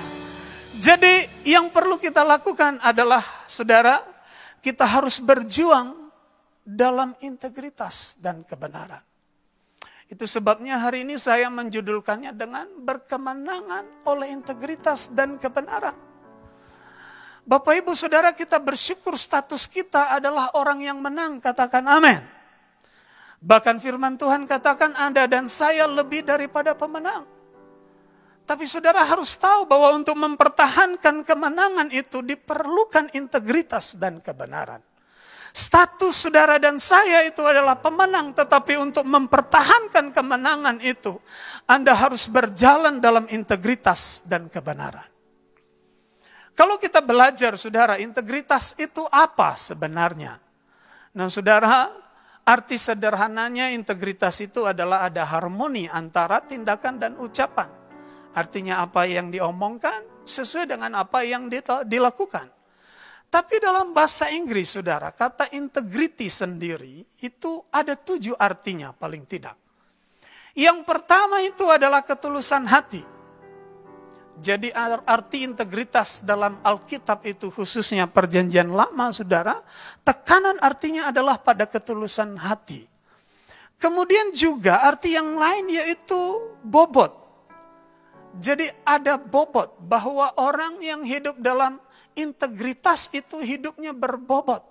Jadi 0.73 1.45
yang 1.45 1.69
perlu 1.69 2.01
kita 2.01 2.25
lakukan 2.25 2.81
adalah 2.81 3.21
saudara, 3.45 4.01
kita 4.57 4.89
harus 4.89 5.21
berjuang 5.21 5.93
dalam 6.65 7.13
integritas 7.21 8.17
dan 8.17 8.41
kebenaran. 8.41 9.05
Itu 10.09 10.25
sebabnya 10.25 10.81
hari 10.81 11.05
ini 11.05 11.21
saya 11.21 11.53
menjudulkannya 11.53 12.33
dengan 12.33 12.73
berkemenangan 12.81 14.09
oleh 14.09 14.33
integritas 14.33 15.13
dan 15.13 15.37
kebenaran. 15.37 15.93
Bapak 17.45 17.85
ibu 17.85 17.93
saudara 17.93 18.33
kita 18.33 18.57
bersyukur 18.57 19.13
status 19.13 19.69
kita 19.69 20.09
adalah 20.09 20.57
orang 20.57 20.81
yang 20.81 20.97
menang. 20.97 21.37
Katakan 21.37 21.85
amin. 21.85 22.32
Bahkan 23.43 23.75
firman 23.83 24.15
Tuhan 24.15 24.47
katakan 24.47 24.95
Anda 24.95 25.27
dan 25.27 25.51
saya 25.51 25.83
lebih 25.83 26.23
daripada 26.23 26.71
pemenang. 26.71 27.27
Tapi 28.47 28.63
saudara 28.63 29.03
harus 29.03 29.35
tahu 29.35 29.67
bahwa 29.67 29.91
untuk 29.95 30.15
mempertahankan 30.15 31.27
kemenangan 31.27 31.91
itu 31.91 32.23
diperlukan 32.23 33.11
integritas 33.15 33.99
dan 33.99 34.23
kebenaran. 34.23 34.79
Status 35.53 36.27
saudara 36.27 36.57
dan 36.57 36.81
saya 36.81 37.23
itu 37.29 37.45
adalah 37.45 37.77
pemenang, 37.77 38.33
tetapi 38.33 38.73
untuk 38.79 39.05
mempertahankan 39.05 40.09
kemenangan 40.09 40.81
itu, 40.81 41.13
Anda 41.69 41.93
harus 41.93 42.25
berjalan 42.25 42.97
dalam 42.97 43.29
integritas 43.29 44.25
dan 44.25 44.49
kebenaran. 44.49 45.05
Kalau 46.57 46.81
kita 46.81 47.05
belajar, 47.05 47.53
saudara, 47.53 48.01
integritas 48.01 48.73
itu 48.81 49.05
apa 49.13 49.53
sebenarnya? 49.53 50.41
Nah, 51.13 51.29
saudara, 51.29 52.02
arti 52.43 52.75
sederhananya 52.75 53.71
integritas 53.71 54.39
itu 54.43 54.67
adalah 54.67 55.07
ada 55.07 55.23
harmoni 55.23 55.87
antara 55.87 56.43
tindakan 56.43 56.99
dan 56.99 57.13
ucapan. 57.19 57.71
Artinya 58.33 58.83
apa 58.83 59.05
yang 59.07 59.29
diomongkan 59.29 60.25
sesuai 60.25 60.75
dengan 60.75 60.97
apa 60.99 61.23
yang 61.23 61.47
dilakukan. 61.87 62.49
Tapi 63.33 63.57
dalam 63.57 63.97
bahasa 63.97 64.29
Inggris, 64.29 64.77
saudara, 64.77 65.09
kata 65.09 65.49
integrity 65.57 66.29
sendiri 66.29 67.01
itu 67.25 67.65
ada 67.73 67.97
tujuh 67.97 68.37
artinya 68.37 68.93
paling 68.93 69.25
tidak. 69.25 69.57
Yang 70.53 70.85
pertama 70.85 71.41
itu 71.41 71.65
adalah 71.65 72.05
ketulusan 72.05 72.69
hati. 72.69 73.01
Jadi 74.33 74.73
arti 74.73 75.45
integritas 75.45 76.25
dalam 76.25 76.57
Alkitab 76.65 77.21
itu 77.21 77.53
khususnya 77.53 78.09
perjanjian 78.09 78.73
lama 78.73 79.13
saudara, 79.13 79.61
tekanan 80.01 80.57
artinya 80.57 81.13
adalah 81.13 81.37
pada 81.37 81.69
ketulusan 81.69 82.41
hati. 82.41 82.89
Kemudian 83.77 84.33
juga 84.33 84.81
arti 84.81 85.13
yang 85.13 85.37
lain 85.37 85.69
yaitu 85.69 86.49
bobot. 86.65 87.13
Jadi 88.41 88.65
ada 88.81 89.21
bobot 89.21 89.77
bahwa 89.85 90.33
orang 90.41 90.81
yang 90.81 91.05
hidup 91.05 91.37
dalam 91.37 91.77
integritas 92.17 93.13
itu 93.13 93.37
hidupnya 93.37 93.93
berbobot. 93.93 94.65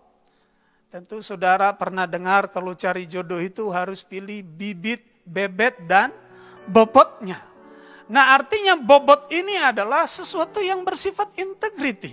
Tentu 0.90 1.22
saudara 1.22 1.70
pernah 1.72 2.04
dengar 2.04 2.50
kalau 2.50 2.74
cari 2.74 3.06
jodoh 3.06 3.38
itu 3.38 3.70
harus 3.70 4.02
pilih 4.02 4.42
bibit, 4.42 5.06
bebet, 5.22 5.78
dan 5.86 6.10
bobotnya. 6.66 7.51
Nah 8.12 8.36
artinya 8.36 8.76
bobot 8.76 9.32
ini 9.32 9.56
adalah 9.56 10.04
sesuatu 10.04 10.60
yang 10.60 10.84
bersifat 10.84 11.32
integriti. 11.40 12.12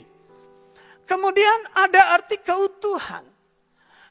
Kemudian 1.04 1.76
ada 1.76 2.16
arti 2.16 2.40
keutuhan. 2.40 3.28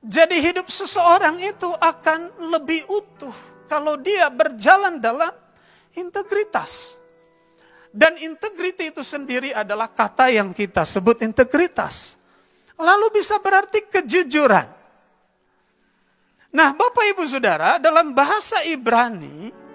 Jadi 0.04 0.36
hidup 0.38 0.68
seseorang 0.68 1.40
itu 1.40 1.66
akan 1.66 2.52
lebih 2.52 2.84
utuh 2.92 3.32
kalau 3.66 3.96
dia 3.96 4.28
berjalan 4.28 5.00
dalam 5.00 5.32
integritas. 5.96 7.00
Dan 7.88 8.20
integriti 8.20 8.92
itu 8.92 9.00
sendiri 9.00 9.56
adalah 9.56 9.88
kata 9.88 10.28
yang 10.28 10.52
kita 10.52 10.84
sebut 10.84 11.24
integritas. 11.24 12.20
Lalu 12.76 13.16
bisa 13.16 13.40
berarti 13.40 13.88
kejujuran. 13.88 14.68
Nah 16.52 16.68
Bapak 16.76 17.16
Ibu 17.16 17.24
Saudara 17.24 17.80
dalam 17.80 18.12
bahasa 18.12 18.60
Ibrani 18.60 19.67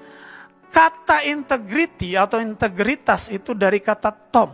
Kata 0.73 1.21
integrity 1.21 2.17
atau 2.17 2.41
integritas 2.41 3.29
itu 3.29 3.53
dari 3.53 3.77
kata 3.77 4.09
tom. 4.09 4.49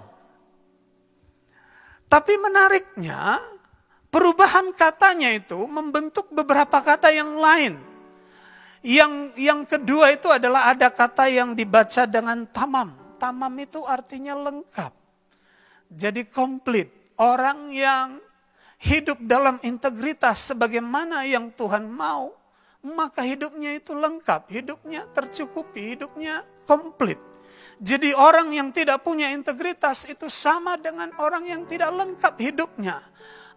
Tapi 2.12 2.34
menariknya, 2.36 3.40
perubahan 4.12 4.76
katanya 4.76 5.32
itu 5.32 5.56
membentuk 5.64 6.28
beberapa 6.28 6.84
kata 6.84 7.08
yang 7.08 7.40
lain. 7.40 7.80
Yang 8.84 9.14
yang 9.40 9.62
kedua 9.64 10.12
itu 10.12 10.28
adalah 10.28 10.76
ada 10.76 10.92
kata 10.92 11.32
yang 11.32 11.56
dibaca 11.56 12.04
dengan 12.04 12.44
tamam. 12.52 12.92
Tamam 13.16 13.54
itu 13.60 13.84
artinya 13.88 14.36
lengkap. 14.36 14.92
Jadi 15.92 16.28
komplit. 16.28 16.92
Orang 17.20 17.76
yang 17.76 18.24
hidup 18.80 19.20
dalam 19.28 19.60
integritas 19.60 20.52
sebagaimana 20.52 21.28
yang 21.28 21.52
Tuhan 21.52 21.84
mau 21.84 22.39
maka 22.84 23.28
hidupnya 23.28 23.76
itu 23.76 23.92
lengkap, 23.92 24.48
hidupnya 24.48 25.04
tercukupi, 25.12 25.96
hidupnya 25.96 26.48
komplit. 26.64 27.20
Jadi 27.80 28.12
orang 28.12 28.52
yang 28.52 28.76
tidak 28.76 29.04
punya 29.08 29.32
integritas 29.32 30.04
itu 30.08 30.28
sama 30.28 30.76
dengan 30.76 31.16
orang 31.16 31.48
yang 31.48 31.64
tidak 31.64 31.96
lengkap 31.96 32.36
hidupnya. 32.40 33.00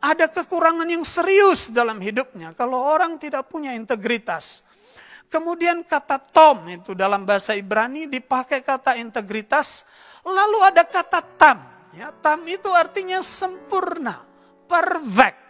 Ada 0.03 0.31
kekurangan 0.31 0.87
yang 0.87 1.07
serius 1.07 1.71
dalam 1.71 2.03
hidupnya 2.03 2.55
kalau 2.55 2.79
orang 2.79 3.19
tidak 3.19 3.47
punya 3.51 3.75
integritas. 3.75 4.67
Kemudian 5.31 5.83
kata 5.83 6.23
tom 6.23 6.67
itu 6.69 6.93
dalam 6.93 7.25
bahasa 7.25 7.57
Ibrani 7.57 8.07
dipakai 8.07 8.63
kata 8.63 8.99
integritas. 9.01 9.89
Lalu 10.23 10.59
ada 10.71 10.85
kata 10.87 11.21
tam. 11.39 11.59
Ya, 11.93 12.09
tam 12.23 12.47
itu 12.49 12.73
artinya 12.73 13.21
sempurna, 13.21 14.23
perfect. 14.65 15.42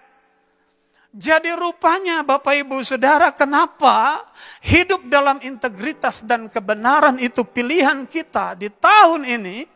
Jadi 1.12 1.52
rupanya 1.52 2.24
Bapak 2.24 2.56
Ibu 2.56 2.80
Saudara 2.80 3.28
kenapa 3.36 4.24
hidup 4.64 5.04
dalam 5.12 5.44
integritas 5.44 6.24
dan 6.24 6.48
kebenaran 6.48 7.20
itu 7.20 7.44
pilihan 7.44 8.08
kita 8.08 8.56
di 8.56 8.72
tahun 8.72 9.28
ini. 9.28 9.68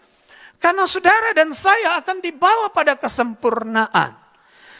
Karena 0.56 0.88
saudara 0.88 1.36
dan 1.36 1.52
saya 1.52 2.00
akan 2.00 2.24
dibawa 2.24 2.72
pada 2.72 2.96
kesempurnaan. 2.96 4.16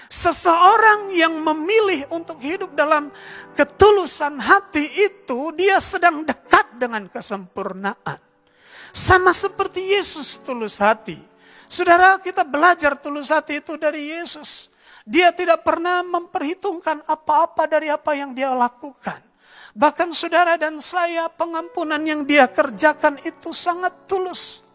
Seseorang 0.09 1.12
yang 1.12 1.37
memilih 1.45 2.09
untuk 2.09 2.40
hidup 2.40 2.73
dalam 2.73 3.12
ketulusan 3.53 4.40
hati 4.40 4.88
itu, 4.97 5.53
dia 5.53 5.77
sedang 5.77 6.25
dekat 6.25 6.81
dengan 6.81 7.05
kesempurnaan. 7.12 8.16
Sama 8.97 9.37
seperti 9.37 9.92
Yesus 9.92 10.40
tulus 10.40 10.81
hati. 10.81 11.21
Saudara, 11.69 12.16
kita 12.16 12.47
belajar 12.47 12.97
tulus 12.97 13.29
hati 13.29 13.61
itu 13.61 13.77
dari 13.77 14.16
Yesus. 14.16 14.73
Dia 15.07 15.31
tidak 15.31 15.62
pernah 15.62 16.03
memperhitungkan 16.03 17.07
apa-apa 17.07 17.71
dari 17.71 17.87
apa 17.87 18.11
yang 18.19 18.35
dia 18.35 18.51
lakukan. 18.51 19.23
Bahkan 19.71 20.11
saudara 20.11 20.59
dan 20.59 20.83
saya 20.83 21.31
pengampunan 21.31 22.03
yang 22.03 22.27
dia 22.27 22.51
kerjakan 22.51 23.23
itu 23.23 23.55
sangat 23.55 23.95
tulus. 24.11 24.66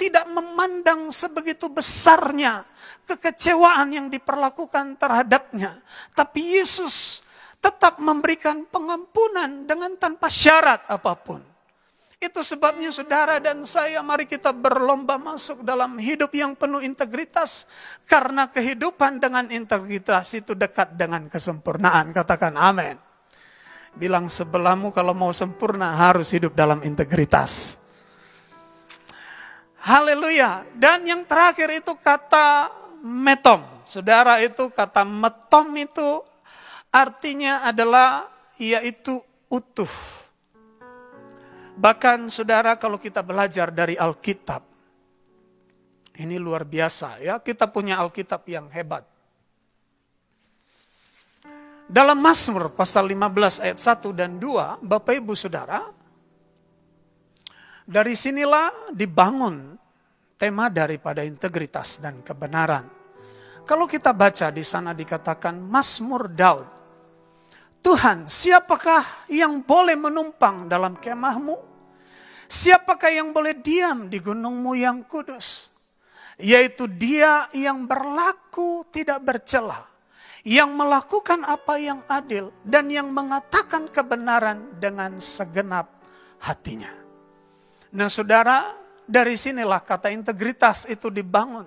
Tidak 0.00 0.32
memandang 0.32 1.12
sebegitu 1.12 1.68
besarnya 1.68 2.64
kekecewaan 3.04 3.92
yang 3.92 4.06
diperlakukan 4.08 4.96
terhadapnya. 4.96 5.76
Tapi 6.16 6.56
Yesus 6.56 7.20
tetap 7.60 8.00
memberikan 8.00 8.64
pengampunan 8.68 9.68
dengan 9.68 9.92
tanpa 10.00 10.32
syarat 10.32 10.88
apa 10.88 11.12
pun. 11.20 11.55
Itu 12.16 12.40
sebabnya 12.40 12.88
saudara 12.88 13.36
dan 13.36 13.60
saya 13.68 14.00
mari 14.00 14.24
kita 14.24 14.48
berlomba 14.48 15.20
masuk 15.20 15.60
dalam 15.60 16.00
hidup 16.00 16.32
yang 16.32 16.56
penuh 16.56 16.80
integritas. 16.80 17.68
Karena 18.08 18.48
kehidupan 18.48 19.20
dengan 19.20 19.52
integritas 19.52 20.32
itu 20.32 20.56
dekat 20.56 20.96
dengan 20.96 21.28
kesempurnaan. 21.28 22.16
Katakan 22.16 22.56
amin. 22.56 22.96
Bilang 23.92 24.32
sebelahmu 24.32 24.96
kalau 24.96 25.12
mau 25.12 25.28
sempurna 25.32 25.92
harus 25.92 26.32
hidup 26.32 26.56
dalam 26.56 26.80
integritas. 26.80 27.76
Haleluya. 29.84 30.64
Dan 30.72 31.04
yang 31.04 31.28
terakhir 31.28 31.68
itu 31.84 31.92
kata 32.00 32.72
metom. 33.04 33.60
Saudara 33.84 34.40
itu 34.40 34.72
kata 34.72 35.04
metom 35.04 35.68
itu 35.76 36.24
artinya 36.88 37.60
adalah 37.68 38.24
yaitu 38.56 39.20
utuh 39.52 39.88
Bahkan 41.76 42.32
saudara 42.32 42.80
kalau 42.80 42.96
kita 42.96 43.20
belajar 43.20 43.68
dari 43.68 44.00
Alkitab, 44.00 44.64
ini 46.16 46.40
luar 46.40 46.64
biasa 46.64 47.20
ya, 47.20 47.36
kita 47.36 47.68
punya 47.68 48.00
Alkitab 48.00 48.40
yang 48.48 48.72
hebat. 48.72 49.04
Dalam 51.86 52.18
Mazmur 52.18 52.72
pasal 52.72 53.06
15 53.12 53.62
ayat 53.62 53.78
1 53.78 54.10
dan 54.16 54.40
2, 54.40 54.82
Bapak 54.82 55.14
Ibu 55.20 55.36
Saudara, 55.38 55.86
dari 57.86 58.18
sinilah 58.18 58.90
dibangun 58.90 59.76
tema 60.40 60.72
daripada 60.72 61.22
integritas 61.22 62.00
dan 62.00 62.24
kebenaran. 62.24 62.88
Kalau 63.66 63.86
kita 63.86 64.14
baca 64.16 64.48
di 64.50 64.62
sana 64.62 64.94
dikatakan 64.94 65.58
Mazmur 65.58 66.30
Daud. 66.30 66.68
Tuhan, 67.82 68.26
siapakah 68.26 69.30
yang 69.30 69.62
boleh 69.62 69.94
menumpang 69.94 70.66
dalam 70.66 70.98
kemahmu? 70.98 71.65
Siapakah 72.46 73.10
yang 73.10 73.34
boleh 73.34 73.58
diam 73.58 74.06
di 74.06 74.22
gunungmu 74.22 74.78
yang 74.78 75.02
kudus? 75.06 75.74
Yaitu 76.38 76.86
dia 76.86 77.50
yang 77.56 77.88
berlaku 77.88 78.86
tidak 78.92 79.24
bercelah 79.24 79.96
yang 80.46 80.78
melakukan 80.78 81.42
apa 81.42 81.74
yang 81.74 82.06
adil 82.06 82.54
dan 82.62 82.86
yang 82.86 83.10
mengatakan 83.10 83.90
kebenaran 83.90 84.78
dengan 84.78 85.18
segenap 85.18 85.90
hatinya. 86.38 86.94
Nah 87.90 88.06
saudara, 88.06 88.78
dari 89.02 89.34
sinilah 89.34 89.82
kata 89.82 90.14
integritas 90.14 90.86
itu 90.86 91.10
dibangun. 91.10 91.66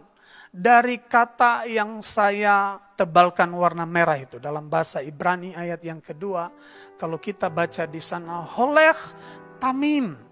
Dari 0.49 0.97
kata 1.03 1.67
yang 1.67 1.99
saya 2.01 2.79
tebalkan 2.97 3.51
warna 3.53 3.83
merah 3.83 4.17
itu 4.17 4.41
dalam 4.41 4.71
bahasa 4.71 5.03
Ibrani 5.03 5.53
ayat 5.53 5.83
yang 5.83 5.99
kedua. 5.99 6.49
Kalau 6.95 7.19
kita 7.19 7.51
baca 7.51 7.83
di 7.83 7.99
sana, 7.99 8.47
holech 8.47 9.13
tamim. 9.59 10.28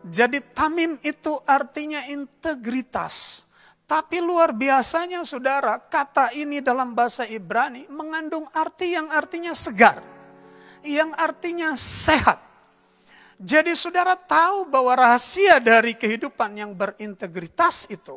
Jadi 0.00 0.40
tamim 0.56 0.96
itu 1.04 1.36
artinya 1.44 2.04
integritas 2.08 3.44
tapi 3.90 4.22
luar 4.22 4.54
biasanya 4.54 5.26
saudara, 5.26 5.74
kata 5.82 6.30
ini 6.38 6.62
dalam 6.62 6.94
bahasa 6.94 7.26
Ibrani 7.26 7.90
mengandung 7.90 8.46
arti 8.54 8.94
yang 8.94 9.10
artinya 9.10 9.50
segar. 9.50 9.98
Yang 10.86 11.10
artinya 11.18 11.74
sehat. 11.74 12.38
Jadi 13.34 13.74
saudara 13.74 14.14
tahu 14.14 14.70
bahwa 14.70 14.94
rahasia 14.94 15.58
dari 15.58 15.98
kehidupan 15.98 16.54
yang 16.54 16.70
berintegritas 16.70 17.90
itu 17.90 18.14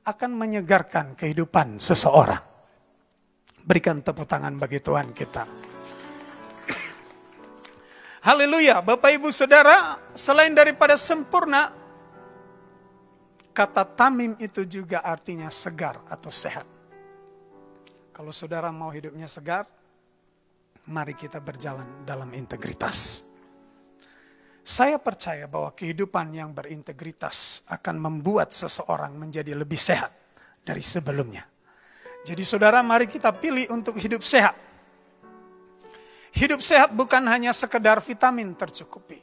akan 0.00 0.32
menyegarkan 0.32 1.12
kehidupan 1.12 1.76
seseorang. 1.76 2.40
Berikan 3.68 4.00
tepuk 4.00 4.24
tangan 4.24 4.56
bagi 4.56 4.80
Tuhan 4.80 5.12
kita. 5.12 5.71
Haleluya, 8.22 8.78
Bapak 8.78 9.18
Ibu 9.18 9.34
Saudara, 9.34 9.98
selain 10.14 10.54
daripada 10.54 10.94
sempurna, 10.94 11.82
Kata 13.52 13.84
tamim 13.84 14.32
itu 14.40 14.64
juga 14.64 15.04
artinya 15.04 15.52
segar 15.52 16.00
atau 16.08 16.32
sehat. 16.32 16.64
Kalau 18.16 18.32
saudara 18.32 18.72
mau 18.72 18.88
hidupnya 18.88 19.28
segar, 19.28 19.68
mari 20.88 21.12
kita 21.12 21.36
berjalan 21.36 21.84
dalam 22.08 22.32
integritas. 22.32 23.28
Saya 24.64 24.96
percaya 24.96 25.44
bahwa 25.44 25.68
kehidupan 25.76 26.32
yang 26.32 26.56
berintegritas 26.56 27.60
akan 27.68 28.00
membuat 28.00 28.56
seseorang 28.56 29.20
menjadi 29.20 29.52
lebih 29.52 29.76
sehat 29.76 30.08
dari 30.64 30.80
sebelumnya. 30.80 31.44
Jadi 32.24 32.46
saudara 32.48 32.80
mari 32.80 33.04
kita 33.04 33.36
pilih 33.36 33.68
untuk 33.68 34.00
hidup 34.00 34.24
sehat. 34.24 34.71
Hidup 36.32 36.64
sehat 36.64 36.96
bukan 36.96 37.20
hanya 37.28 37.52
sekedar 37.52 38.00
vitamin 38.00 38.56
tercukupi. 38.56 39.20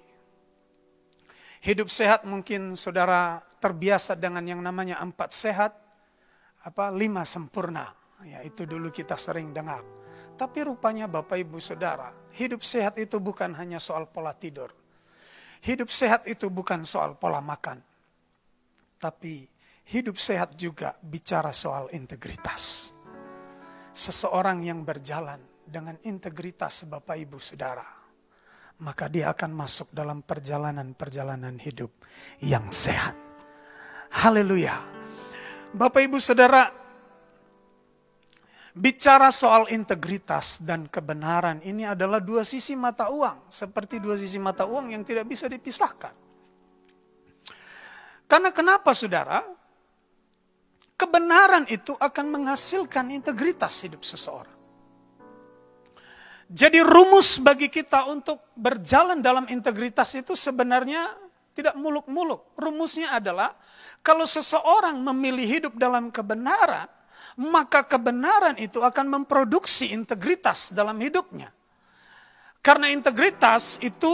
Hidup 1.59 1.89
sehat 1.89 2.23
mungkin 2.23 2.77
saudara 2.77 3.41
terbiasa 3.59 4.15
dengan 4.15 4.45
yang 4.45 4.61
namanya 4.61 5.01
empat 5.01 5.33
sehat, 5.33 5.73
apa 6.63 6.93
lima 6.93 7.25
sempurna. 7.25 7.91
Ya, 8.23 8.45
itu 8.45 8.63
dulu 8.63 8.93
kita 8.93 9.17
sering 9.17 9.51
dengar. 9.51 9.81
Tapi 10.39 10.63
rupanya 10.63 11.09
Bapak 11.09 11.35
Ibu 11.35 11.59
Saudara, 11.59 12.15
hidup 12.31 12.63
sehat 12.63 12.95
itu 12.95 13.19
bukan 13.19 13.51
hanya 13.59 13.75
soal 13.75 14.07
pola 14.07 14.31
tidur. 14.31 14.71
Hidup 15.59 15.91
sehat 15.91 16.23
itu 16.29 16.47
bukan 16.47 16.87
soal 16.87 17.19
pola 17.19 17.43
makan. 17.43 17.83
Tapi 18.95 19.43
hidup 19.91 20.15
sehat 20.15 20.55
juga 20.55 20.95
bicara 21.03 21.51
soal 21.51 21.91
integritas. 21.91 22.95
Seseorang 23.91 24.63
yang 24.63 24.87
berjalan 24.87 25.43
dengan 25.69 25.95
integritas 26.03 26.83
Bapak 26.89 27.15
Ibu 27.15 27.37
Saudara, 27.37 27.85
maka 28.81 29.05
dia 29.07 29.31
akan 29.31 29.51
masuk 29.53 29.93
dalam 29.93 30.25
perjalanan-perjalanan 30.25 31.61
hidup 31.61 31.93
yang 32.41 32.73
sehat. 32.73 33.13
Haleluya. 34.09 34.75
Bapak 35.69 36.01
Ibu 36.01 36.17
Saudara, 36.17 36.73
bicara 38.73 39.29
soal 39.29 39.69
integritas 39.69 40.65
dan 40.65 40.89
kebenaran 40.89 41.61
ini 41.61 41.85
adalah 41.85 42.17
dua 42.17 42.41
sisi 42.41 42.73
mata 42.73 43.13
uang, 43.13 43.53
seperti 43.53 44.01
dua 44.01 44.17
sisi 44.17 44.41
mata 44.41 44.65
uang 44.65 44.91
yang 44.97 45.05
tidak 45.05 45.29
bisa 45.29 45.45
dipisahkan. 45.45 46.11
Karena 48.25 48.49
kenapa 48.53 48.93
Saudara? 48.97 49.41
Kebenaran 50.99 51.63
itu 51.71 51.95
akan 51.95 52.25
menghasilkan 52.27 53.07
integritas 53.15 53.87
hidup 53.87 54.03
seseorang. 54.03 54.58
Jadi 56.49 56.81
rumus 56.81 57.37
bagi 57.37 57.69
kita 57.69 58.09
untuk 58.09 58.41
berjalan 58.57 59.21
dalam 59.21 59.45
integritas 59.53 60.17
itu 60.17 60.33
sebenarnya 60.33 61.13
tidak 61.53 61.77
muluk-muluk. 61.77 62.57
Rumusnya 62.57 63.13
adalah 63.13 63.53
kalau 64.01 64.25
seseorang 64.25 64.97
memilih 64.97 65.45
hidup 65.45 65.73
dalam 65.77 66.09
kebenaran, 66.09 66.89
maka 67.37 67.85
kebenaran 67.85 68.57
itu 68.57 68.81
akan 68.81 69.21
memproduksi 69.21 69.93
integritas 69.93 70.73
dalam 70.73 70.97
hidupnya. 70.97 71.53
Karena 72.65 72.89
integritas 72.89 73.77
itu 73.85 74.09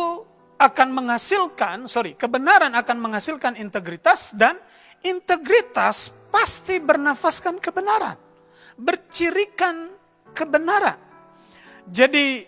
akan 0.59 0.91
menghasilkan, 0.91 1.87
sorry, 1.87 2.19
kebenaran 2.19 2.75
akan 2.75 2.97
menghasilkan 2.99 3.55
integritas 3.55 4.35
dan 4.35 4.59
integritas 5.07 6.11
pasti 6.35 6.83
bernafaskan 6.83 7.63
kebenaran. 7.63 8.19
Bercirikan 8.75 9.93
kebenaran. 10.35 11.04
Jadi 11.85 12.41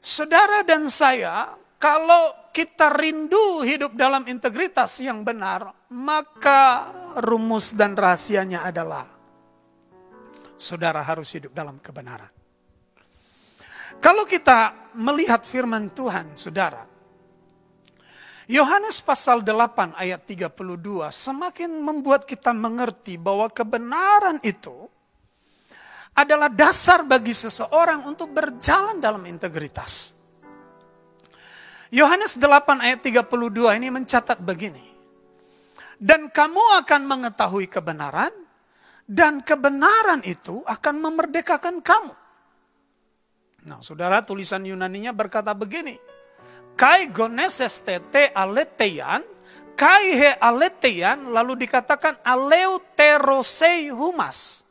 saudara 0.00 0.64
dan 0.64 0.88
saya 0.88 1.52
kalau 1.76 2.52
kita 2.52 2.92
rindu 2.92 3.64
hidup 3.64 3.96
dalam 3.96 4.28
integritas 4.28 5.00
yang 5.00 5.24
benar, 5.24 5.72
maka 5.90 6.92
rumus 7.20 7.72
dan 7.72 7.96
rahasianya 7.96 8.62
adalah 8.68 9.08
saudara 10.60 11.02
harus 11.02 11.32
hidup 11.34 11.50
dalam 11.50 11.80
kebenaran. 11.82 12.30
Kalau 13.98 14.24
kita 14.24 14.92
melihat 14.94 15.42
firman 15.42 15.90
Tuhan, 15.92 16.38
saudara, 16.38 16.86
Yohanes 18.50 18.98
pasal 19.02 19.40
8 19.40 19.94
ayat 19.94 20.22
32 20.26 21.08
semakin 21.08 21.70
membuat 21.82 22.26
kita 22.26 22.50
mengerti 22.50 23.14
bahwa 23.16 23.46
kebenaran 23.48 24.42
itu 24.42 24.90
adalah 26.12 26.52
dasar 26.52 27.04
bagi 27.04 27.32
seseorang 27.32 28.04
untuk 28.04 28.32
berjalan 28.32 29.00
dalam 29.00 29.24
integritas. 29.24 30.12
Yohanes 31.92 32.40
8 32.40 32.80
ayat 32.80 33.00
32 33.04 33.76
ini 33.76 33.88
mencatat 33.92 34.40
begini. 34.40 34.84
Dan 36.02 36.32
kamu 36.32 36.82
akan 36.82 37.02
mengetahui 37.04 37.68
kebenaran, 37.68 38.32
dan 39.06 39.44
kebenaran 39.44 40.24
itu 40.24 40.64
akan 40.64 40.94
memerdekakan 40.98 41.84
kamu. 41.84 42.14
Nah 43.68 43.78
saudara 43.78 44.24
tulisan 44.24 44.64
Yunaninya 44.66 45.14
berkata 45.14 45.54
begini. 45.54 45.94
Kai 46.74 47.12
goneses 47.12 47.84
tete 47.84 48.32
aletean, 48.32 49.22
kai 49.76 50.16
he 50.16 50.30
aletean, 50.40 51.30
lalu 51.30 51.68
dikatakan 51.68 52.18
aleuterosei 52.24 53.92
humas. 53.92 54.61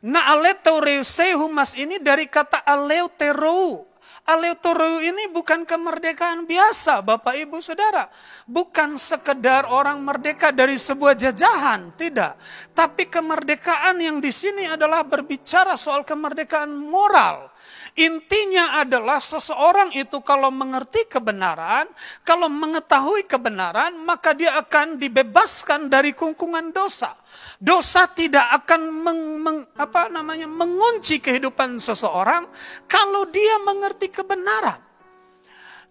Nah 0.00 0.32
aleuterosei 0.32 1.36
humas 1.36 1.76
ini 1.76 2.00
dari 2.00 2.24
kata 2.24 2.64
aleuterou, 2.64 3.90
Aleutoro 4.30 5.00
ini 5.00 5.32
bukan 5.32 5.66
kemerdekaan 5.66 6.44
biasa 6.44 7.00
Bapak 7.02 7.34
Ibu 7.40 7.58
Saudara. 7.58 8.06
Bukan 8.46 8.94
sekedar 9.00 9.66
orang 9.66 9.98
merdeka 10.04 10.52
dari 10.52 10.76
sebuah 10.78 11.18
jajahan, 11.18 11.96
tidak. 11.98 12.36
Tapi 12.70 13.08
kemerdekaan 13.10 13.98
yang 13.98 14.22
di 14.22 14.30
sini 14.30 14.68
adalah 14.70 15.02
berbicara 15.02 15.74
soal 15.74 16.06
kemerdekaan 16.06 16.70
moral. 16.70 17.50
Intinya 17.98 18.78
adalah 18.78 19.18
seseorang 19.18 19.90
itu 19.98 20.22
kalau 20.22 20.52
mengerti 20.54 21.10
kebenaran, 21.10 21.90
kalau 22.22 22.46
mengetahui 22.46 23.26
kebenaran, 23.26 23.98
maka 23.98 24.30
dia 24.36 24.54
akan 24.62 24.94
dibebaskan 24.94 25.90
dari 25.90 26.14
kungkungan 26.14 26.70
dosa. 26.70 27.18
Dosa 27.60 28.08
tidak 28.08 28.64
akan 28.64 28.88
meng, 28.88 29.22
meng, 29.44 29.58
apa 29.76 30.08
namanya 30.08 30.48
mengunci 30.48 31.20
kehidupan 31.20 31.76
seseorang 31.76 32.48
kalau 32.88 33.28
dia 33.28 33.60
mengerti 33.60 34.08
kebenaran. 34.08 34.80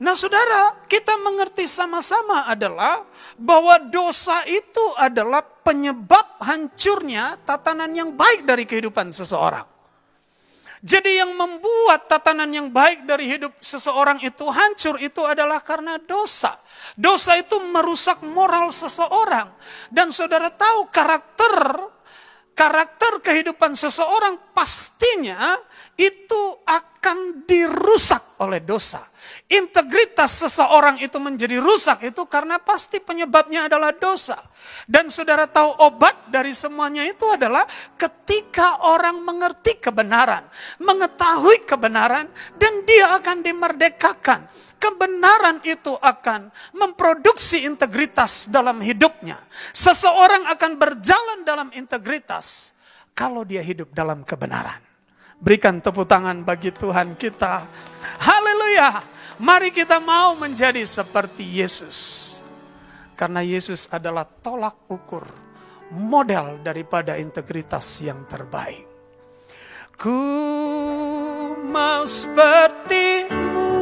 Nah 0.02 0.16
saudara, 0.18 0.82
kita 0.90 1.14
mengerti 1.22 1.70
sama-sama 1.70 2.50
adalah 2.50 3.06
bahwa 3.38 3.78
dosa 3.86 4.42
itu 4.50 4.82
adalah 4.98 5.46
penyebab 5.46 6.42
hancurnya 6.42 7.38
tatanan 7.46 7.94
yang 7.94 8.18
baik 8.18 8.50
dari 8.50 8.66
kehidupan 8.66 9.14
seseorang. 9.14 9.79
Jadi 10.80 11.20
yang 11.20 11.36
membuat 11.36 12.08
tatanan 12.08 12.48
yang 12.56 12.72
baik 12.72 13.04
dari 13.04 13.28
hidup 13.28 13.52
seseorang 13.60 14.24
itu 14.24 14.48
hancur 14.48 14.96
itu 15.04 15.20
adalah 15.28 15.60
karena 15.60 16.00
dosa. 16.00 16.56
Dosa 16.96 17.36
itu 17.36 17.60
merusak 17.60 18.24
moral 18.24 18.72
seseorang. 18.72 19.52
Dan 19.92 20.08
saudara 20.16 20.48
tahu 20.48 20.88
karakter 20.88 21.56
karakter 22.56 23.24
kehidupan 23.24 23.72
seseorang 23.72 24.52
pastinya 24.52 25.56
itu 25.96 26.60
akan 26.68 27.48
dirusak 27.48 28.40
oleh 28.44 28.60
dosa. 28.60 29.04
Integritas 29.48 30.44
seseorang 30.44 31.00
itu 31.00 31.16
menjadi 31.24 31.60
rusak 31.60 32.04
itu 32.08 32.24
karena 32.28 32.60
pasti 32.60 33.00
penyebabnya 33.00 33.72
adalah 33.72 33.96
dosa. 33.96 34.36
Dan 34.90 35.06
saudara 35.06 35.46
tahu 35.46 35.70
obat 35.86 36.34
dari 36.34 36.50
semuanya 36.58 37.06
itu 37.06 37.22
adalah 37.30 37.70
ketika 37.94 38.82
orang 38.90 39.22
mengerti 39.22 39.78
kebenaran, 39.78 40.42
mengetahui 40.82 41.62
kebenaran, 41.70 42.26
dan 42.58 42.74
dia 42.90 43.14
akan 43.22 43.46
dimerdekakan. 43.46 44.50
Kebenaran 44.82 45.62
itu 45.62 45.94
akan 45.94 46.50
memproduksi 46.74 47.70
integritas 47.70 48.50
dalam 48.50 48.82
hidupnya. 48.82 49.38
Seseorang 49.78 50.50
akan 50.58 50.72
berjalan 50.82 51.46
dalam 51.46 51.70
integritas 51.78 52.74
kalau 53.14 53.46
dia 53.46 53.62
hidup 53.62 53.94
dalam 53.94 54.26
kebenaran. 54.26 54.82
Berikan 55.38 55.78
tepuk 55.86 56.10
tangan 56.10 56.42
bagi 56.42 56.74
Tuhan 56.74 57.14
kita. 57.14 57.62
Haleluya. 58.26 59.06
Mari 59.38 59.70
kita 59.70 60.02
mau 60.02 60.34
menjadi 60.34 60.82
seperti 60.82 61.62
Yesus. 61.62 62.40
Karena 63.20 63.44
Yesus 63.44 63.92
adalah 63.92 64.24
tolak 64.24 64.88
ukur, 64.88 65.28
model 65.92 66.64
daripada 66.64 67.20
integritas 67.20 67.84
yang 68.00 68.24
terbaik. 68.32 68.88
Ku 70.00 70.24
mau 71.68 72.08
sepertimu 72.08 73.76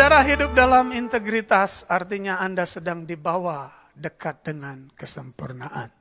Saudara 0.00 0.24
hidup 0.24 0.56
dalam 0.56 0.96
integritas 0.96 1.84
artinya 1.84 2.40
Anda 2.40 2.64
sedang 2.64 3.04
dibawa 3.04 3.68
dekat 3.92 4.40
dengan 4.48 4.88
kesempurnaan. 4.96 5.92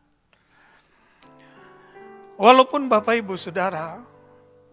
Walaupun 2.39 2.87
Bapak 2.87 3.19
Ibu 3.19 3.35
Saudara 3.35 3.99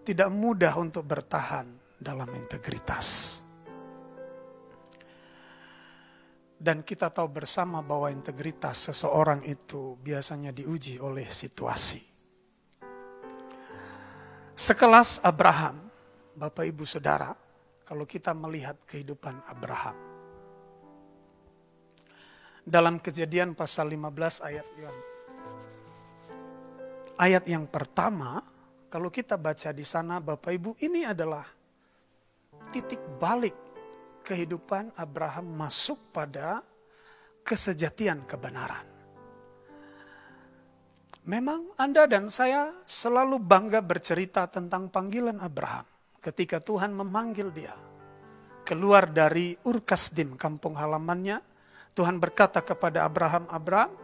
tidak 0.07 0.31
mudah 0.31 0.79
untuk 0.79 1.03
bertahan 1.03 1.67
dalam 1.99 2.31
integritas. 2.39 3.43
Dan 6.55 6.87
kita 6.87 7.11
tahu 7.11 7.27
bersama 7.27 7.83
bahwa 7.83 8.15
integritas 8.15 8.95
seseorang 8.95 9.43
itu 9.43 9.99
biasanya 10.07 10.55
diuji 10.55 11.03
oleh 11.03 11.27
situasi. 11.27 11.99
Sekelas 14.55 15.19
Abraham, 15.27 15.83
Bapak 16.39 16.63
Ibu 16.63 16.87
Saudara, 16.87 17.35
kalau 17.87 18.03
kita 18.03 18.35
melihat 18.35 18.75
kehidupan 18.83 19.47
Abraham. 19.47 19.95
Dalam 22.67 22.99
kejadian 22.99 23.55
pasal 23.55 23.95
15 23.95 24.43
ayat 24.43 24.67
yang 24.75 24.97
ayat 27.15 27.45
yang 27.47 27.65
pertama, 27.71 28.43
kalau 28.91 29.07
kita 29.07 29.39
baca 29.39 29.71
di 29.71 29.87
sana 29.87 30.19
Bapak 30.19 30.51
Ibu, 30.51 30.71
ini 30.83 31.07
adalah 31.07 31.47
titik 32.75 32.99
balik 33.23 33.55
kehidupan 34.27 34.99
Abraham 34.99 35.55
masuk 35.55 36.11
pada 36.11 36.59
kesejatian 37.47 38.27
kebenaran. 38.27 38.83
Memang 41.23 41.71
Anda 41.79 42.11
dan 42.11 42.35
saya 42.35 42.75
selalu 42.83 43.39
bangga 43.39 43.79
bercerita 43.79 44.51
tentang 44.51 44.91
panggilan 44.91 45.39
Abraham 45.39 45.96
ketika 46.27 46.59
Tuhan 46.59 46.91
memanggil 46.91 47.55
dia. 47.55 47.79
Keluar 48.67 49.07
dari 49.07 49.55
Urkasdim, 49.63 50.35
kampung 50.35 50.75
halamannya, 50.75 51.39
Tuhan 51.95 52.19
berkata 52.19 52.67
kepada 52.67 53.07
Abraham, 53.07 53.47
Abraham, 53.47 53.95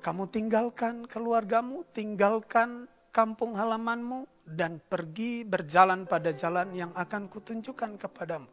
kamu 0.00 0.32
tinggalkan 0.32 1.04
keluargamu, 1.04 1.84
tinggalkan 1.92 2.88
kampung 3.12 3.52
halamanmu, 3.52 4.24
dan 4.48 4.80
pergi 4.80 5.44
berjalan 5.44 6.08
pada 6.08 6.32
jalan 6.32 6.72
yang 6.72 6.94
akan 6.96 7.28
kutunjukkan 7.28 8.00
kepadamu. 8.00 8.48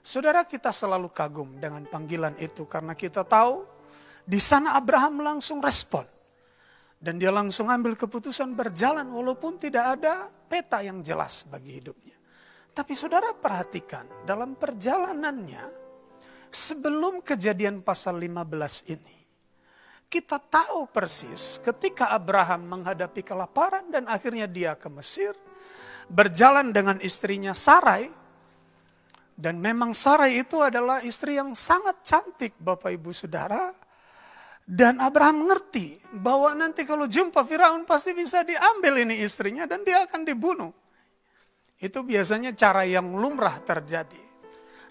Saudara 0.00 0.48
kita 0.48 0.72
selalu 0.72 1.12
kagum 1.12 1.60
dengan 1.60 1.84
panggilan 1.84 2.32
itu 2.40 2.64
karena 2.64 2.96
kita 2.96 3.20
tahu 3.20 3.68
di 4.24 4.40
sana 4.40 4.72
Abraham 4.72 5.20
langsung 5.20 5.60
respon. 5.60 6.08
Dan 7.00 7.16
dia 7.16 7.32
langsung 7.32 7.68
ambil 7.68 7.96
keputusan 7.96 8.52
berjalan 8.56 9.08
walaupun 9.08 9.56
tidak 9.56 10.00
ada 10.00 10.28
peta 10.50 10.82
yang 10.82 10.98
jelas 11.06 11.46
bagi 11.46 11.78
hidupnya. 11.78 12.18
Tapi 12.74 12.90
saudara 12.98 13.30
perhatikan 13.30 14.26
dalam 14.26 14.58
perjalanannya 14.58 15.64
sebelum 16.50 17.22
kejadian 17.22 17.86
pasal 17.86 18.18
15 18.18 18.90
ini. 18.90 19.16
Kita 20.10 20.42
tahu 20.42 20.90
persis 20.90 21.62
ketika 21.62 22.10
Abraham 22.10 22.66
menghadapi 22.66 23.22
kelaparan 23.22 23.94
dan 23.94 24.10
akhirnya 24.10 24.50
dia 24.50 24.74
ke 24.74 24.90
Mesir. 24.90 25.38
Berjalan 26.10 26.74
dengan 26.74 26.98
istrinya 26.98 27.54
Sarai. 27.54 28.10
Dan 29.40 29.62
memang 29.62 29.94
Sarai 29.94 30.42
itu 30.42 30.58
adalah 30.58 31.00
istri 31.06 31.38
yang 31.38 31.54
sangat 31.54 32.02
cantik 32.02 32.58
Bapak 32.58 32.90
Ibu 32.90 33.14
Saudara. 33.14 33.70
Dan 34.70 35.02
Abraham 35.02 35.42
mengerti 35.42 35.98
bahwa 36.14 36.54
nanti 36.54 36.86
kalau 36.86 37.10
jumpa 37.10 37.42
Firaun 37.42 37.82
pasti 37.82 38.14
bisa 38.14 38.46
diambil 38.46 39.02
ini 39.02 39.18
istrinya 39.18 39.66
dan 39.66 39.82
dia 39.82 40.06
akan 40.06 40.22
dibunuh. 40.22 40.70
Itu 41.82 42.06
biasanya 42.06 42.54
cara 42.54 42.86
yang 42.86 43.18
lumrah 43.18 43.58
terjadi. 43.66 44.22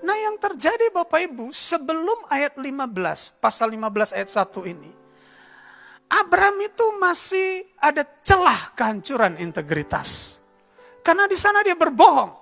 Nah 0.03 0.19
yang 0.19 0.35
terjadi 0.35 0.91
Bapak 0.91 1.31
Ibu 1.31 1.55
sebelum 1.55 2.27
ayat 2.27 2.59
15, 2.59 3.39
pasal 3.39 3.71
15 3.71 4.19
ayat 4.19 4.27
1 4.27 4.67
ini. 4.67 4.91
Abraham 6.11 6.59
itu 6.59 6.85
masih 6.99 7.63
ada 7.79 8.03
celah 8.19 8.75
kehancuran 8.75 9.39
integritas. 9.39 10.43
Karena 11.07 11.23
di 11.23 11.39
sana 11.39 11.63
dia 11.63 11.79
berbohong. 11.79 12.38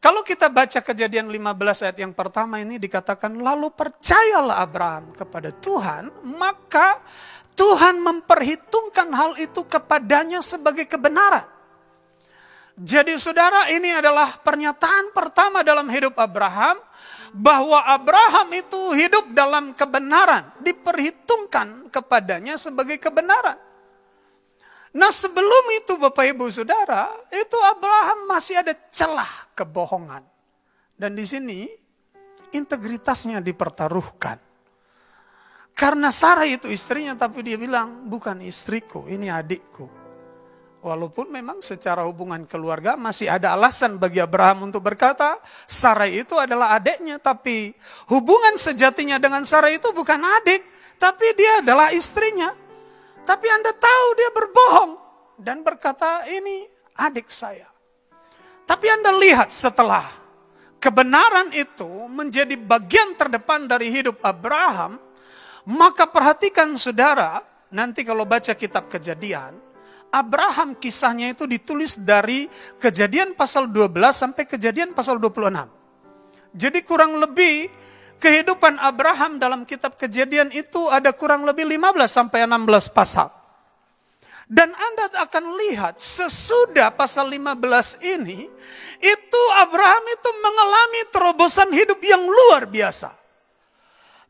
Kalau 0.00 0.24
kita 0.24 0.48
baca 0.48 0.80
kejadian 0.80 1.28
15 1.28 1.84
ayat 1.84 1.98
yang 2.00 2.16
pertama 2.16 2.56
ini 2.56 2.80
dikatakan, 2.80 3.36
lalu 3.36 3.68
percayalah 3.68 4.64
Abraham 4.64 5.12
kepada 5.12 5.52
Tuhan, 5.52 6.08
maka 6.24 7.04
Tuhan 7.52 8.00
memperhitungkan 8.00 9.12
hal 9.12 9.36
itu 9.36 9.60
kepadanya 9.68 10.40
sebagai 10.40 10.88
kebenaran. 10.88 11.44
Jadi 12.80 13.12
saudara 13.20 13.68
ini 13.68 13.92
adalah 13.92 14.40
pernyataan 14.40 15.12
pertama 15.12 15.60
dalam 15.60 15.84
hidup 15.92 16.16
Abraham 16.16 16.80
bahwa 17.36 17.84
Abraham 17.84 18.48
itu 18.56 18.96
hidup 18.96 19.36
dalam 19.36 19.76
kebenaran, 19.76 20.48
diperhitungkan 20.64 21.92
kepadanya 21.92 22.56
sebagai 22.56 22.96
kebenaran. 22.96 23.69
Nah 24.90 25.14
sebelum 25.14 25.64
itu 25.78 25.94
Bapak 25.94 26.34
Ibu 26.34 26.50
Saudara, 26.50 27.14
itu 27.30 27.58
Abraham 27.62 28.26
masih 28.26 28.58
ada 28.58 28.74
celah 28.90 29.50
kebohongan. 29.54 30.26
Dan 30.98 31.14
di 31.14 31.22
sini 31.22 31.70
integritasnya 32.50 33.38
dipertaruhkan. 33.38 34.42
Karena 35.78 36.10
Sarah 36.12 36.44
itu 36.44 36.68
istrinya 36.68 37.14
tapi 37.14 37.40
dia 37.46 37.56
bilang 37.56 38.04
bukan 38.04 38.42
istriku, 38.42 39.06
ini 39.06 39.30
adikku. 39.30 39.88
Walaupun 40.80 41.28
memang 41.28 41.60
secara 41.60 42.08
hubungan 42.08 42.48
keluarga 42.48 42.96
masih 42.96 43.28
ada 43.28 43.52
alasan 43.52 44.00
bagi 44.00 44.16
Abraham 44.16 44.72
untuk 44.72 44.80
berkata, 44.80 45.36
Sarah 45.68 46.08
itu 46.08 46.40
adalah 46.40 46.72
adiknya, 46.76 47.20
tapi 47.20 47.76
hubungan 48.08 48.56
sejatinya 48.56 49.20
dengan 49.20 49.44
Sarah 49.44 49.70
itu 49.70 49.92
bukan 49.92 50.20
adik, 50.40 50.64
tapi 50.96 51.36
dia 51.36 51.60
adalah 51.60 51.92
istrinya. 51.92 52.56
Tapi 53.24 53.46
Anda 53.48 53.72
tahu 53.74 54.06
dia 54.16 54.30
berbohong 54.32 54.92
dan 55.40 55.64
berkata, 55.64 56.26
ini 56.28 56.66
adik 56.98 57.28
saya. 57.32 57.68
Tapi 58.68 58.86
Anda 58.86 59.10
lihat 59.16 59.50
setelah 59.50 60.06
kebenaran 60.78 61.50
itu 61.52 61.88
menjadi 62.08 62.54
bagian 62.56 63.18
terdepan 63.18 63.66
dari 63.66 63.90
hidup 63.90 64.20
Abraham, 64.22 65.00
maka 65.68 66.08
perhatikan 66.08 66.72
saudara, 66.78 67.42
nanti 67.70 68.06
kalau 68.06 68.24
baca 68.24 68.54
kitab 68.56 68.88
kejadian, 68.88 69.58
Abraham 70.10 70.74
kisahnya 70.74 71.30
itu 71.30 71.46
ditulis 71.46 71.94
dari 71.94 72.50
kejadian 72.82 73.38
pasal 73.38 73.70
12 73.70 73.94
sampai 74.10 74.42
kejadian 74.42 74.90
pasal 74.90 75.22
26. 75.22 75.70
Jadi 76.50 76.82
kurang 76.82 77.14
lebih 77.22 77.70
kehidupan 78.20 78.76
Abraham 78.76 79.40
dalam 79.40 79.64
kitab 79.64 79.96
kejadian 79.96 80.52
itu 80.52 80.86
ada 80.92 81.10
kurang 81.16 81.48
lebih 81.48 81.64
15 81.64 82.04
sampai 82.06 82.44
16 82.44 82.92
pasal. 82.92 83.32
Dan 84.50 84.74
Anda 84.74 85.24
akan 85.24 85.44
lihat 85.62 85.96
sesudah 86.02 86.90
pasal 86.92 87.30
15 87.32 88.02
ini, 88.02 88.50
itu 89.00 89.42
Abraham 89.56 90.04
itu 90.10 90.30
mengalami 90.42 91.00
terobosan 91.08 91.70
hidup 91.72 92.02
yang 92.02 92.20
luar 92.26 92.66
biasa. 92.66 93.14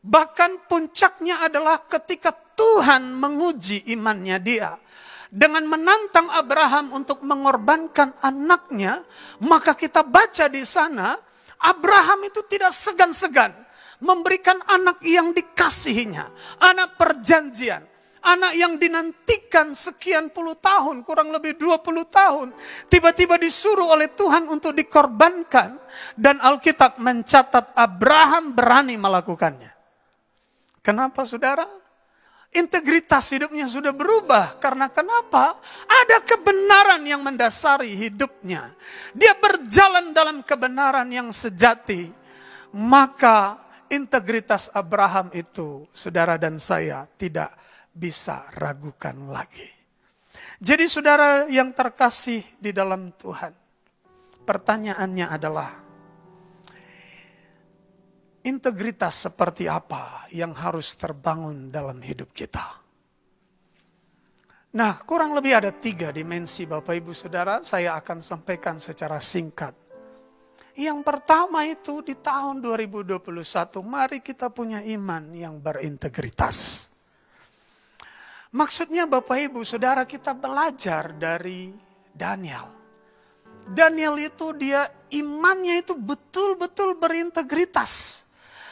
Bahkan 0.01 0.69
puncaknya 0.69 1.45
adalah 1.45 1.81
ketika 1.85 2.33
Tuhan 2.53 3.17
menguji 3.17 3.89
imannya 3.93 4.37
dia 4.41 4.77
dengan 5.33 5.65
menantang 5.65 6.29
Abraham 6.29 6.93
untuk 6.93 7.25
mengorbankan 7.25 8.13
anaknya, 8.21 9.01
maka 9.41 9.73
kita 9.73 10.05
baca 10.05 10.45
di 10.51 10.61
sana, 10.67 11.17
Abraham 11.61 12.29
itu 12.29 12.45
tidak 12.45 12.75
segan-segan 12.77 13.70
memberikan 14.01 14.57
anak 14.65 14.99
yang 15.05 15.31
dikasihinya, 15.31 16.57
anak 16.61 16.97
perjanjian, 16.97 17.85
anak 18.21 18.53
yang 18.57 18.77
dinantikan 18.77 19.73
sekian 19.73 20.29
puluh 20.33 20.57
tahun, 20.57 21.05
kurang 21.05 21.33
lebih 21.33 21.57
20 21.57 22.05
tahun, 22.09 22.47
tiba-tiba 22.89 23.37
disuruh 23.37 23.93
oleh 23.93 24.09
Tuhan 24.13 24.49
untuk 24.49 24.73
dikorbankan 24.73 25.77
dan 26.17 26.37
Alkitab 26.41 26.97
mencatat 27.01 27.77
Abraham 27.77 28.57
berani 28.57 28.97
melakukannya. 28.97 29.71
Kenapa 30.81 31.21
saudara? 31.29 31.69
Integritas 32.51 33.31
hidupnya 33.31 33.63
sudah 33.63 33.95
berubah. 33.95 34.59
Karena 34.59 34.91
kenapa? 34.91 35.55
Ada 35.87 36.19
kebenaran 36.25 36.99
yang 37.07 37.23
mendasari 37.23 37.95
hidupnya. 37.95 38.75
Dia 39.15 39.37
berjalan 39.39 40.11
dalam 40.11 40.43
kebenaran 40.43 41.07
yang 41.13 41.31
sejati. 41.31 42.11
Maka 42.75 43.60
integritas 43.91 44.71
Abraham 44.71 45.29
itu, 45.35 45.85
saudara 45.91 46.39
dan 46.39 46.55
saya 46.55 47.03
tidak 47.19 47.51
bisa 47.91 48.47
ragukan 48.55 49.27
lagi. 49.27 49.67
Jadi 50.63 50.87
saudara 50.87 51.45
yang 51.51 51.75
terkasih 51.75 52.41
di 52.55 52.71
dalam 52.71 53.11
Tuhan. 53.19 53.51
Pertanyaannya 54.47 55.27
adalah, 55.27 55.69
integritas 58.41 59.29
seperti 59.29 59.69
apa 59.69 60.25
yang 60.33 60.55
harus 60.55 60.97
terbangun 60.97 61.69
dalam 61.69 62.01
hidup 62.01 62.33
kita. 62.33 62.81
Nah, 64.71 65.03
kurang 65.03 65.35
lebih 65.35 65.51
ada 65.51 65.71
tiga 65.75 66.15
dimensi 66.15 66.63
Bapak 66.63 66.95
Ibu 66.95 67.11
Saudara, 67.11 67.59
saya 67.59 67.99
akan 67.99 68.23
sampaikan 68.23 68.79
secara 68.79 69.19
singkat. 69.19 69.90
Yang 70.75 70.99
pertama 71.03 71.67
itu 71.67 71.99
di 71.99 72.15
tahun 72.15 72.63
2021, 72.63 73.21
mari 73.83 74.23
kita 74.23 74.47
punya 74.47 74.79
iman 74.79 75.35
yang 75.35 75.59
berintegritas. 75.59 76.87
Maksudnya 78.51 79.07
Bapak 79.07 79.51
Ibu 79.51 79.63
Saudara 79.63 80.03
kita 80.07 80.35
belajar 80.35 81.15
dari 81.15 81.71
Daniel. 82.11 82.67
Daniel 83.67 84.15
itu 84.19 84.51
dia 84.55 84.87
imannya 85.11 85.83
itu 85.83 85.95
betul-betul 85.95 86.99
berintegritas 86.99 88.25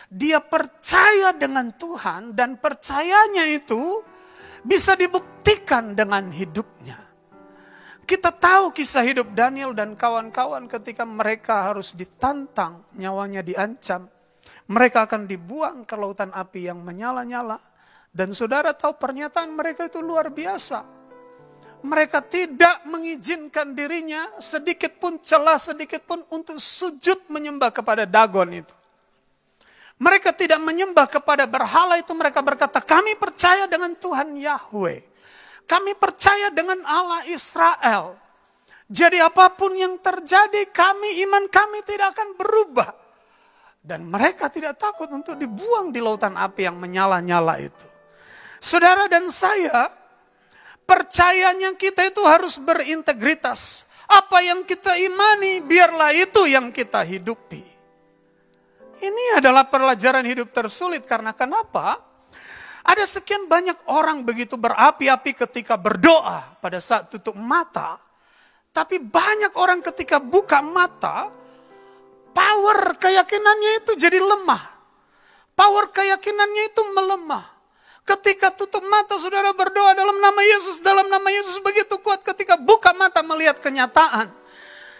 dia 0.10 0.41
percaya 0.41 1.30
dengan 1.38 1.70
Tuhan 1.78 2.34
dan 2.34 2.58
percayanya 2.58 3.45
itu 3.45 4.02
bisa 4.66 4.97
dibuktikan 4.97 5.93
dengan 5.93 6.34
hidupnya. 6.34 6.97
Kita 8.10 8.34
tahu 8.34 8.74
kisah 8.74 9.05
hidup 9.05 9.38
Daniel 9.38 9.70
dan 9.78 9.93
kawan-kawan 9.93 10.66
ketika 10.66 11.05
mereka 11.05 11.70
harus 11.70 11.93
ditantang, 11.93 12.82
nyawanya 12.97 13.45
diancam. 13.45 14.10
Mereka 14.66 15.05
akan 15.05 15.30
dibuang 15.30 15.86
ke 15.86 15.93
lautan 15.93 16.34
api 16.34 16.74
yang 16.74 16.82
menyala-nyala. 16.82 17.62
Dan 18.10 18.34
saudara 18.34 18.74
tahu 18.74 18.97
pernyataan 18.97 19.53
mereka 19.53 19.86
itu 19.86 20.01
luar 20.01 20.34
biasa. 20.34 20.82
Mereka 21.86 22.26
tidak 22.26 22.82
mengizinkan 22.89 23.78
dirinya 23.78 24.26
sedikit 24.41 24.97
pun 24.97 25.22
celah 25.22 25.62
sedikit 25.62 26.01
pun 26.01 26.26
untuk 26.34 26.57
sujud 26.57 27.30
menyembah 27.30 27.70
kepada 27.70 28.10
Dagon 28.10 28.49
itu. 28.57 28.74
Mereka 30.01 30.34
tidak 30.34 30.57
menyembah 30.66 31.05
kepada 31.05 31.45
berhala 31.45 32.01
itu 32.01 32.10
mereka 32.18 32.41
berkata, 32.41 32.82
kami 32.82 33.14
percaya 33.22 33.70
dengan 33.70 33.93
Tuhan 33.93 34.34
Yahweh. 34.34 35.09
Kami 35.70 35.93
percaya 35.93 36.49
dengan 36.49 36.82
Allah 36.82 37.30
Israel. 37.30 38.17
Jadi 38.89 39.22
apa 39.22 39.53
pun 39.53 39.70
yang 39.78 40.01
terjadi 40.01 40.65
kami, 40.74 41.22
iman 41.30 41.45
kami 41.45 41.86
tidak 41.86 42.17
akan 42.17 42.34
berubah. 42.34 42.89
Dan 43.78 44.09
mereka 44.09 44.49
tidak 44.49 44.82
takut 44.82 45.05
untuk 45.13 45.38
dibuang 45.38 45.93
di 45.93 46.01
lautan 46.01 46.34
api 46.34 46.65
yang 46.65 46.82
menyala-nyala 46.82 47.61
itu. 47.61 47.86
Saudara 48.57 49.05
dan 49.05 49.30
saya, 49.30 49.93
percayanya 50.89 51.78
kita 51.78 52.09
itu 52.09 52.26
harus 52.26 52.57
berintegritas. 52.57 53.86
Apa 54.09 54.41
yang 54.41 54.65
kita 54.65 54.97
imani, 54.97 55.61
biarlah 55.61 56.17
itu 56.17 56.49
yang 56.49 56.74
kita 56.74 57.05
hidupi. 57.05 57.61
Ini 58.99 59.38
adalah 59.38 59.70
pelajaran 59.70 60.26
hidup 60.26 60.49
tersulit 60.49 61.05
karena 61.05 61.32
kenapa? 61.32 62.09
Ada 62.86 63.03
sekian 63.19 63.51
banyak 63.51 63.75
orang 63.91 64.23
begitu 64.23 64.55
berapi-api 64.55 65.36
ketika 65.36 65.75
berdoa 65.75 66.59
pada 66.63 66.80
saat 66.80 67.11
tutup 67.11 67.36
mata. 67.36 67.99
Tapi 68.71 69.01
banyak 69.01 69.51
orang 69.59 69.84
ketika 69.84 70.21
buka 70.21 70.63
mata, 70.63 71.27
power 72.32 72.95
keyakinannya 72.95 73.84
itu 73.84 73.91
jadi 73.99 74.23
lemah. 74.23 74.63
Power 75.59 75.91
keyakinannya 75.91 76.63
itu 76.71 76.82
melemah. 76.95 77.45
Ketika 78.07 78.49
tutup 78.55 78.82
mata 78.88 79.19
saudara 79.19 79.51
berdoa 79.51 79.91
dalam 79.93 80.17
nama 80.17 80.41
Yesus, 80.41 80.80
dalam 80.80 81.11
nama 81.11 81.30
Yesus 81.30 81.59
begitu 81.59 81.99
kuat 81.99 82.23
ketika 82.23 82.55
buka 82.55 82.95
mata 82.95 83.19
melihat 83.19 83.59
kenyataan. 83.59 84.39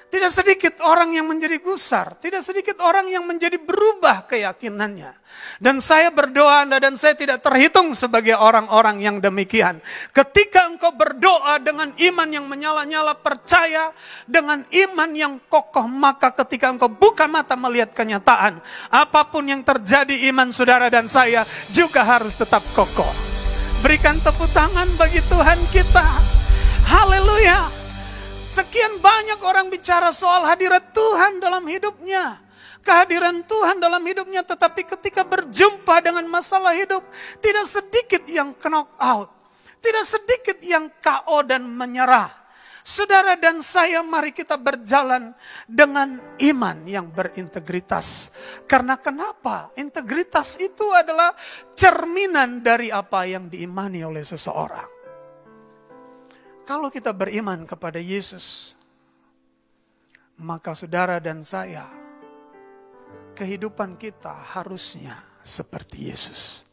Tidak 0.10 0.34
sedikit 0.34 0.82
orang 0.82 1.14
yang 1.14 1.30
menjadi 1.30 1.62
gusar, 1.62 2.18
tidak 2.18 2.42
sedikit 2.42 2.82
orang 2.82 3.14
yang 3.14 3.30
menjadi 3.30 3.62
berubah 3.62 4.26
keyakinannya. 4.26 5.14
Dan 5.62 5.78
saya 5.78 6.10
berdoa 6.10 6.66
Anda 6.66 6.82
dan 6.82 6.98
saya 6.98 7.14
tidak 7.14 7.46
terhitung 7.46 7.94
sebagai 7.94 8.34
orang-orang 8.34 9.06
yang 9.06 9.22
demikian. 9.22 9.78
Ketika 10.10 10.66
engkau 10.66 10.98
berdoa 10.98 11.62
dengan 11.62 11.94
iman 11.94 12.26
yang 12.26 12.50
menyala-nyala, 12.50 13.22
percaya 13.22 13.94
dengan 14.26 14.66
iman 14.66 15.10
yang 15.14 15.38
kokoh, 15.46 15.86
maka 15.86 16.34
ketika 16.42 16.74
engkau 16.74 16.90
buka 16.90 17.30
mata 17.30 17.54
melihat 17.54 17.94
kenyataan, 17.94 18.66
apa 18.90 19.22
pun 19.30 19.46
yang 19.46 19.62
terjadi 19.62 20.26
iman 20.34 20.50
saudara 20.50 20.90
dan 20.90 21.06
saya 21.06 21.46
juga 21.70 22.02
harus 22.02 22.34
tetap 22.34 22.66
kokoh. 22.74 23.14
Berikan 23.86 24.18
tepuk 24.26 24.50
tangan 24.58 24.90
bagi 24.98 25.22
Tuhan 25.22 25.60
kita. 25.70 26.08
Haleluya. 26.90 27.79
Sekian 28.40 29.04
banyak 29.04 29.44
orang 29.44 29.68
bicara 29.68 30.16
soal 30.16 30.48
hadirat 30.48 30.96
Tuhan 30.96 31.44
dalam 31.44 31.68
hidupnya. 31.68 32.40
Kehadiran 32.80 33.44
Tuhan 33.44 33.84
dalam 33.84 34.00
hidupnya 34.00 34.48
tetapi 34.48 34.88
ketika 34.88 35.28
berjumpa 35.28 36.00
dengan 36.00 36.24
masalah 36.32 36.72
hidup 36.72 37.04
tidak 37.44 37.68
sedikit 37.68 38.24
yang 38.32 38.56
knock 38.56 38.96
out. 38.96 39.28
Tidak 39.84 40.06
sedikit 40.08 40.56
yang 40.64 40.88
KO 41.04 41.44
dan 41.44 41.68
menyerah. 41.68 42.32
Saudara 42.80 43.36
dan 43.36 43.60
saya 43.60 44.00
mari 44.00 44.32
kita 44.32 44.56
berjalan 44.56 45.36
dengan 45.68 46.20
iman 46.40 46.78
yang 46.88 47.12
berintegritas. 47.12 48.32
Karena 48.64 48.96
kenapa? 48.96 49.76
Integritas 49.76 50.56
itu 50.60 50.88
adalah 50.96 51.36
cerminan 51.76 52.64
dari 52.64 52.88
apa 52.88 53.28
yang 53.28 53.52
diimani 53.52 54.04
oleh 54.04 54.24
seseorang. 54.24 54.99
Kalau 56.70 56.94
kita 56.94 57.10
beriman 57.10 57.66
kepada 57.66 57.98
Yesus, 57.98 58.78
maka 60.38 60.78
saudara 60.78 61.18
dan 61.18 61.42
saya, 61.42 61.90
kehidupan 63.34 63.98
kita 63.98 64.30
harusnya 64.54 65.18
seperti 65.42 66.14
Yesus. 66.14 66.70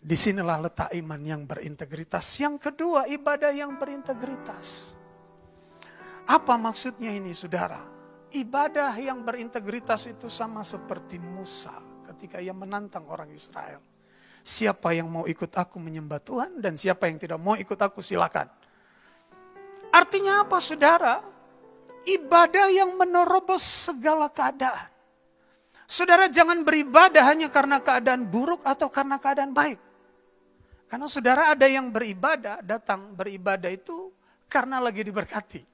Di 0.00 0.16
sinilah 0.16 0.64
letak 0.64 0.88
iman 0.96 1.20
yang 1.20 1.44
berintegritas. 1.44 2.24
Yang 2.40 2.72
kedua, 2.72 3.04
ibadah 3.12 3.52
yang 3.52 3.76
berintegritas. 3.76 4.96
Apa 6.24 6.56
maksudnya 6.56 7.12
ini, 7.12 7.36
saudara? 7.36 7.84
Ibadah 8.32 8.96
yang 8.96 9.20
berintegritas 9.20 10.08
itu 10.08 10.32
sama 10.32 10.64
seperti 10.64 11.20
Musa 11.20 11.76
ketika 12.08 12.40
ia 12.40 12.56
menantang 12.56 13.04
orang 13.04 13.28
Israel. 13.36 13.95
Siapa 14.46 14.94
yang 14.94 15.10
mau 15.10 15.26
ikut 15.26 15.50
aku 15.50 15.82
menyembah 15.82 16.22
Tuhan 16.22 16.62
dan 16.62 16.78
siapa 16.78 17.10
yang 17.10 17.18
tidak 17.18 17.42
mau 17.42 17.58
ikut 17.58 17.74
aku 17.74 17.98
silakan. 17.98 18.46
Artinya 19.90 20.46
apa 20.46 20.62
saudara? 20.62 21.18
Ibadah 22.06 22.70
yang 22.70 22.94
menerobos 22.94 23.90
segala 23.90 24.30
keadaan. 24.30 24.86
Saudara 25.90 26.30
jangan 26.30 26.62
beribadah 26.62 27.26
hanya 27.26 27.50
karena 27.50 27.82
keadaan 27.82 28.22
buruk 28.22 28.62
atau 28.62 28.86
karena 28.86 29.18
keadaan 29.18 29.50
baik. 29.50 29.82
Karena 30.86 31.10
saudara 31.10 31.50
ada 31.50 31.66
yang 31.66 31.90
beribadah, 31.90 32.62
datang 32.62 33.18
beribadah 33.18 33.74
itu 33.74 34.14
karena 34.46 34.78
lagi 34.78 35.02
diberkati. 35.02 35.66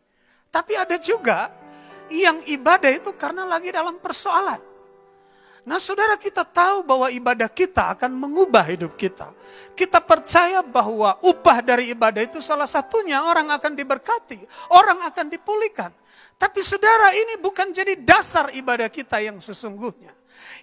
Tapi 0.48 0.72
ada 0.80 0.96
juga 0.96 1.52
yang 2.08 2.40
ibadah 2.48 2.88
itu 2.88 3.12
karena 3.20 3.44
lagi 3.44 3.68
dalam 3.68 4.00
persoalan. 4.00 4.71
Nah 5.62 5.78
saudara 5.78 6.18
kita 6.18 6.42
tahu 6.42 6.82
bahwa 6.82 7.06
ibadah 7.06 7.46
kita 7.46 7.94
akan 7.94 8.10
mengubah 8.18 8.66
hidup 8.66 8.98
kita. 8.98 9.30
Kita 9.78 10.02
percaya 10.02 10.58
bahwa 10.58 11.14
upah 11.22 11.62
dari 11.62 11.94
ibadah 11.94 12.18
itu 12.18 12.42
salah 12.42 12.66
satunya 12.66 13.22
orang 13.22 13.46
akan 13.54 13.78
diberkati. 13.78 14.42
Orang 14.74 15.06
akan 15.06 15.30
dipulihkan. 15.30 15.94
Tapi 16.34 16.58
saudara 16.66 17.14
ini 17.14 17.38
bukan 17.38 17.70
jadi 17.70 17.94
dasar 17.94 18.50
ibadah 18.50 18.90
kita 18.90 19.22
yang 19.22 19.38
sesungguhnya. 19.38 20.10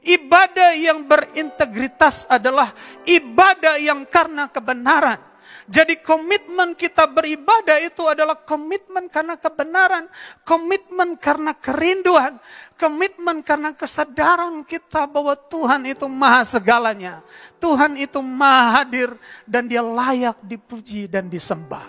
Ibadah 0.03 0.75
yang 0.75 1.07
berintegritas 1.07 2.27
adalah 2.27 2.75
ibadah 3.07 3.79
yang 3.79 4.03
karena 4.03 4.51
kebenaran. 4.51 5.28
Jadi 5.69 6.01
komitmen 6.01 6.73
kita 6.73 7.05
beribadah 7.05 7.77
itu 7.77 8.01
adalah 8.09 8.33
komitmen 8.41 9.05
karena 9.05 9.37
kebenaran, 9.37 10.09
komitmen 10.41 11.13
karena 11.13 11.53
kerinduan, 11.53 12.41
komitmen 12.73 13.45
karena 13.45 13.69
kesadaran 13.77 14.65
kita 14.65 15.05
bahwa 15.05 15.37
Tuhan 15.37 15.85
itu 15.85 16.09
maha 16.09 16.41
segalanya. 16.41 17.21
Tuhan 17.61 18.01
itu 18.01 18.17
maha 18.17 18.81
hadir 18.81 19.13
dan 19.45 19.69
dia 19.69 19.85
layak 19.85 20.41
dipuji 20.41 21.05
dan 21.05 21.29
disembah. 21.29 21.85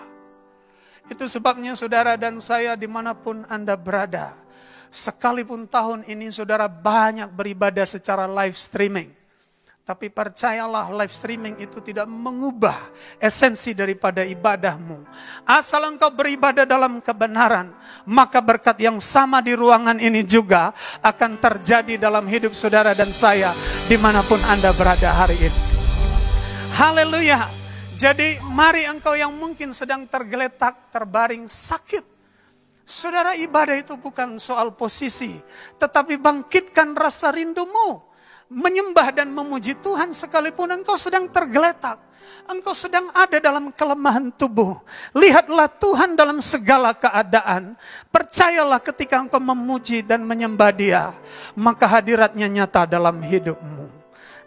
Itu 1.09 1.25
sebabnya 1.25 1.73
saudara 1.73 2.13
dan 2.21 2.37
saya 2.37 2.77
di 2.77 2.85
mana 2.85 3.17
pun 3.17 3.49
Anda 3.49 3.73
berada, 3.73 4.37
Sekalipun 4.91 5.71
tahun 5.71 6.03
ini 6.03 6.29
saudara 6.35 6.67
banyak 6.67 7.31
beribadah 7.31 7.87
secara 7.87 8.27
live 8.27 8.59
streaming. 8.59 9.20
Tapi 9.91 10.07
percayalah 10.07 10.87
live 10.87 11.11
streaming 11.11 11.59
itu 11.59 11.83
tidak 11.83 12.07
mengubah 12.07 12.79
esensi 13.19 13.75
daripada 13.75 14.23
ibadahmu. 14.23 15.03
Asal 15.43 15.83
engkau 15.83 16.07
beribadah 16.07 16.63
dalam 16.63 17.03
kebenaran, 17.03 17.75
maka 18.07 18.39
berkat 18.39 18.79
yang 18.79 19.03
sama 19.03 19.43
di 19.43 19.51
ruangan 19.51 19.99
ini 19.99 20.23
juga 20.23 20.71
akan 21.03 21.43
terjadi 21.43 21.99
dalam 21.99 22.23
hidup 22.23 22.55
saudara 22.55 22.95
dan 22.95 23.11
saya 23.11 23.51
di 23.91 23.99
mana 23.99 24.23
pun 24.23 24.39
Anda 24.47 24.71
berada 24.79 25.11
hari 25.11 25.35
ini. 25.43 25.59
Haleluya. 26.79 27.51
Jadi 27.99 28.39
mari 28.47 28.87
engkau 28.87 29.19
yang 29.19 29.35
mungkin 29.35 29.75
sedang 29.75 30.07
tergeletak, 30.07 30.87
terbaring, 30.87 31.51
sakit. 31.51 32.07
Saudara 32.87 33.35
ibadah 33.35 33.75
itu 33.75 33.99
bukan 33.99 34.39
soal 34.39 34.71
posisi, 34.71 35.35
tetapi 35.75 36.15
bangkitkan 36.15 36.95
rasa 36.95 37.35
rindumu. 37.35 38.10
Menyembah 38.51 39.15
dan 39.15 39.31
memuji 39.31 39.79
Tuhan 39.79 40.11
sekalipun 40.11 40.67
engkau 40.75 40.99
sedang 40.99 41.31
tergeletak. 41.31 42.03
Engkau 42.51 42.75
sedang 42.75 43.07
ada 43.15 43.39
dalam 43.39 43.71
kelemahan 43.71 44.27
tubuh. 44.35 44.75
Lihatlah 45.15 45.71
Tuhan 45.71 46.19
dalam 46.19 46.43
segala 46.43 46.91
keadaan. 46.91 47.79
Percayalah 48.11 48.83
ketika 48.83 49.23
engkau 49.23 49.39
memuji 49.39 50.03
dan 50.03 50.27
menyembah 50.27 50.75
dia. 50.75 51.15
Maka 51.55 51.87
hadiratnya 51.87 52.51
nyata 52.51 52.83
dalam 52.83 53.23
hidupmu. 53.23 53.87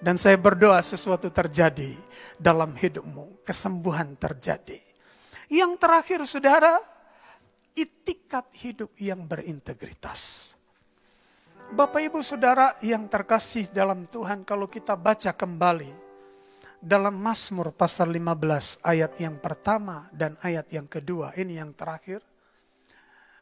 Dan 0.04 0.20
saya 0.20 0.36
berdoa 0.36 0.84
sesuatu 0.84 1.32
terjadi 1.32 1.96
dalam 2.36 2.76
hidupmu. 2.76 3.40
Kesembuhan 3.40 4.20
terjadi. 4.20 4.84
Yang 5.48 5.72
terakhir 5.80 6.20
saudara, 6.28 6.76
itikat 7.72 8.52
hidup 8.60 8.92
yang 9.00 9.24
berintegritas. 9.24 10.53
Bapak 11.72 12.12
Ibu 12.12 12.20
Saudara 12.20 12.76
yang 12.84 13.08
terkasih 13.08 13.72
dalam 13.72 14.04
Tuhan 14.04 14.44
kalau 14.44 14.68
kita 14.68 14.92
baca 14.92 15.32
kembali 15.32 15.88
dalam 16.76 17.16
Mazmur 17.16 17.72
pasal 17.72 18.12
15 18.12 18.84
ayat 18.84 19.16
yang 19.16 19.40
pertama 19.40 20.12
dan 20.12 20.36
ayat 20.44 20.68
yang 20.68 20.84
kedua, 20.84 21.32
ini 21.40 21.56
yang 21.56 21.72
terakhir. 21.72 22.20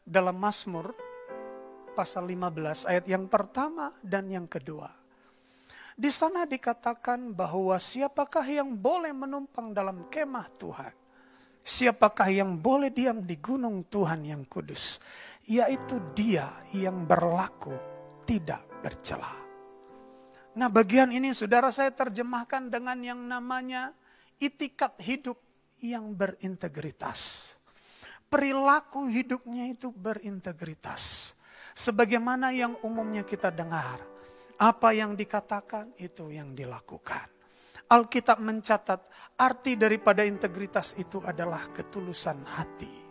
Dalam 0.07 0.39
Mazmur 0.39 0.95
pasal 1.91 2.23
15 2.31 2.87
ayat 2.87 3.05
yang 3.11 3.27
pertama 3.27 3.91
dan 3.99 4.31
yang 4.31 4.47
kedua. 4.47 4.87
Di 5.99 6.07
sana 6.07 6.47
dikatakan 6.47 7.35
bahwa 7.35 7.75
siapakah 7.75 8.47
yang 8.47 8.71
boleh 8.71 9.11
menumpang 9.11 9.75
dalam 9.75 10.07
kemah 10.07 10.47
Tuhan 10.55 10.93
Siapakah 11.63 12.27
yang 12.27 12.59
boleh 12.59 12.91
diam 12.91 13.23
di 13.23 13.39
gunung 13.39 13.87
Tuhan 13.87 14.27
yang 14.27 14.43
kudus? 14.51 14.99
Yaitu 15.47 15.95
dia 16.11 16.51
yang 16.75 17.07
berlaku 17.07 17.92
tidak 18.25 18.63
bercela. 18.83 19.43
Nah 20.53 20.69
bagian 20.69 21.09
ini 21.09 21.33
saudara 21.33 21.73
saya 21.73 21.89
terjemahkan 21.89 22.69
dengan 22.69 22.97
yang 23.01 23.21
namanya 23.25 23.93
itikat 24.37 24.99
hidup 25.01 25.37
yang 25.81 26.13
berintegritas. 26.13 27.53
Perilaku 28.29 29.09
hidupnya 29.09 29.69
itu 29.69 29.93
berintegritas. 29.93 31.33
Sebagaimana 31.73 32.53
yang 32.53 32.77
umumnya 32.85 33.25
kita 33.25 33.49
dengar. 33.49 34.01
Apa 34.57 34.93
yang 34.93 35.17
dikatakan 35.17 35.97
itu 35.97 36.29
yang 36.29 36.53
dilakukan. 36.53 37.29
Alkitab 37.89 38.39
mencatat 38.39 39.05
arti 39.37 39.75
daripada 39.75 40.23
integritas 40.23 40.95
itu 40.97 41.19
adalah 41.25 41.67
ketulusan 41.73 42.41
hati. 42.45 43.02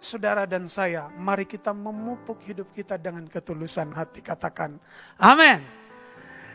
Saudara 0.00 0.48
dan 0.48 0.64
saya, 0.64 1.12
mari 1.12 1.44
kita 1.44 1.76
memupuk 1.76 2.40
hidup 2.48 2.72
kita 2.72 2.96
dengan 2.96 3.28
ketulusan 3.28 3.92
hati. 3.92 4.24
Katakan, 4.24 4.80
amin. 5.20 5.60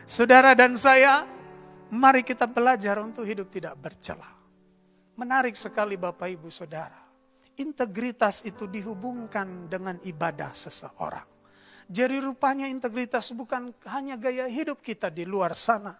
Saudara 0.09 0.57
dan 0.57 0.73
saya, 0.73 1.29
mari 1.93 2.25
kita 2.25 2.49
belajar 2.49 2.97
untuk 2.97 3.21
hidup 3.21 3.53
tidak 3.53 3.77
bercela. 3.77 4.33
Menarik 5.13 5.53
sekali 5.53 5.93
Bapak 5.93 6.25
Ibu 6.25 6.49
Saudara. 6.49 7.05
Integritas 7.61 8.43
itu 8.43 8.65
dihubungkan 8.65 9.69
dengan 9.69 10.01
ibadah 10.01 10.51
seseorang. 10.51 11.29
Jadi 11.85 12.17
rupanya 12.17 12.65
integritas 12.65 13.29
bukan 13.31 13.71
hanya 13.93 14.17
gaya 14.17 14.49
hidup 14.49 14.81
kita 14.81 15.13
di 15.13 15.21
luar 15.21 15.53
sana 15.53 15.93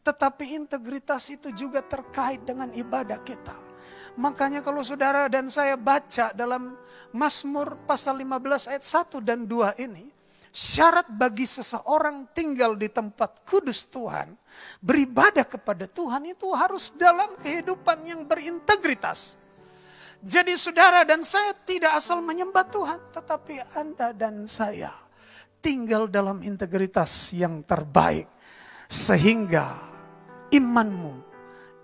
tetapi 0.00 0.56
integritas 0.56 1.28
itu 1.28 1.52
juga 1.52 1.84
terkait 1.84 2.40
dengan 2.44 2.72
ibadah 2.72 3.20
kita. 3.20 3.69
Makanya 4.18 4.64
kalau 4.64 4.82
saudara 4.82 5.30
dan 5.30 5.46
saya 5.46 5.78
baca 5.78 6.34
dalam 6.34 6.74
Mazmur 7.14 7.78
pasal 7.86 8.22
15 8.22 8.70
ayat 8.70 8.84
1 8.86 9.20
dan 9.22 9.46
2 9.46 9.86
ini, 9.86 10.10
syarat 10.50 11.06
bagi 11.10 11.46
seseorang 11.46 12.30
tinggal 12.34 12.74
di 12.74 12.90
tempat 12.90 13.46
kudus 13.46 13.86
Tuhan, 13.86 14.34
beribadah 14.82 15.46
kepada 15.46 15.86
Tuhan 15.86 16.26
itu 16.26 16.50
harus 16.54 16.90
dalam 16.94 17.38
kehidupan 17.38 18.02
yang 18.06 18.26
berintegritas. 18.26 19.38
Jadi 20.20 20.52
saudara 20.52 21.00
dan 21.06 21.24
saya 21.24 21.56
tidak 21.56 21.96
asal 21.96 22.20
menyembah 22.20 22.68
Tuhan, 22.68 23.00
tetapi 23.08 23.72
Anda 23.72 24.12
dan 24.12 24.44
saya 24.44 24.92
tinggal 25.64 26.12
dalam 26.12 26.44
integritas 26.44 27.32
yang 27.32 27.64
terbaik. 27.64 28.28
Sehingga 28.90 29.80
imanmu, 30.52 31.14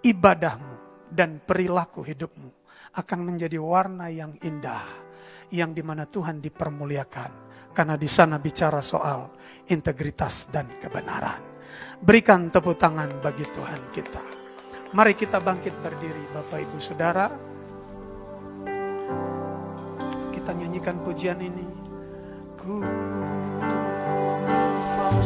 ibadahmu, 0.05 0.76
dan 1.11 1.43
perilaku 1.43 2.03
hidupmu 2.03 2.51
akan 2.97 3.19
menjadi 3.23 3.61
warna 3.61 4.09
yang 4.09 4.35
indah, 4.41 4.85
yang 5.53 5.77
di 5.77 5.83
mana 5.85 6.09
Tuhan 6.09 6.41
dipermuliakan. 6.41 7.49
Karena 7.77 8.01
di 8.01 8.09
sana 8.09 8.41
bicara 8.41 8.81
soal 8.81 9.29
integritas 9.69 10.49
dan 10.49 10.81
kebenaran. 10.81 11.45
Berikan 12.01 12.49
tepuk 12.49 12.81
tangan 12.81 13.21
bagi 13.21 13.45
Tuhan 13.45 13.93
kita. 13.93 14.25
Mari 14.97 15.13
kita 15.13 15.45
bangkit 15.45 15.77
berdiri 15.85 16.25
Bapak 16.33 16.59
Ibu 16.65 16.79
Saudara. 16.81 17.47
nyanyikan 20.57 20.97
pujian 21.05 21.41
ini. 21.41 21.65
Ku 22.57 22.81
mau 24.97 25.21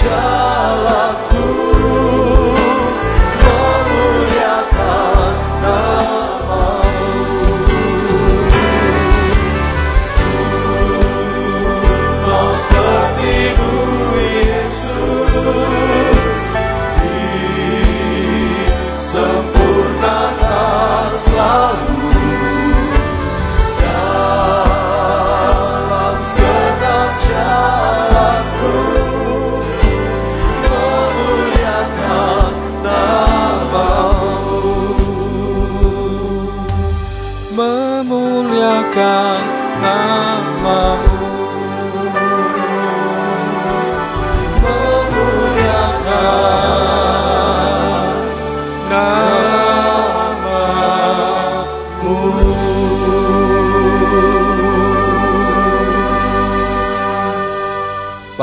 segala 0.00 0.39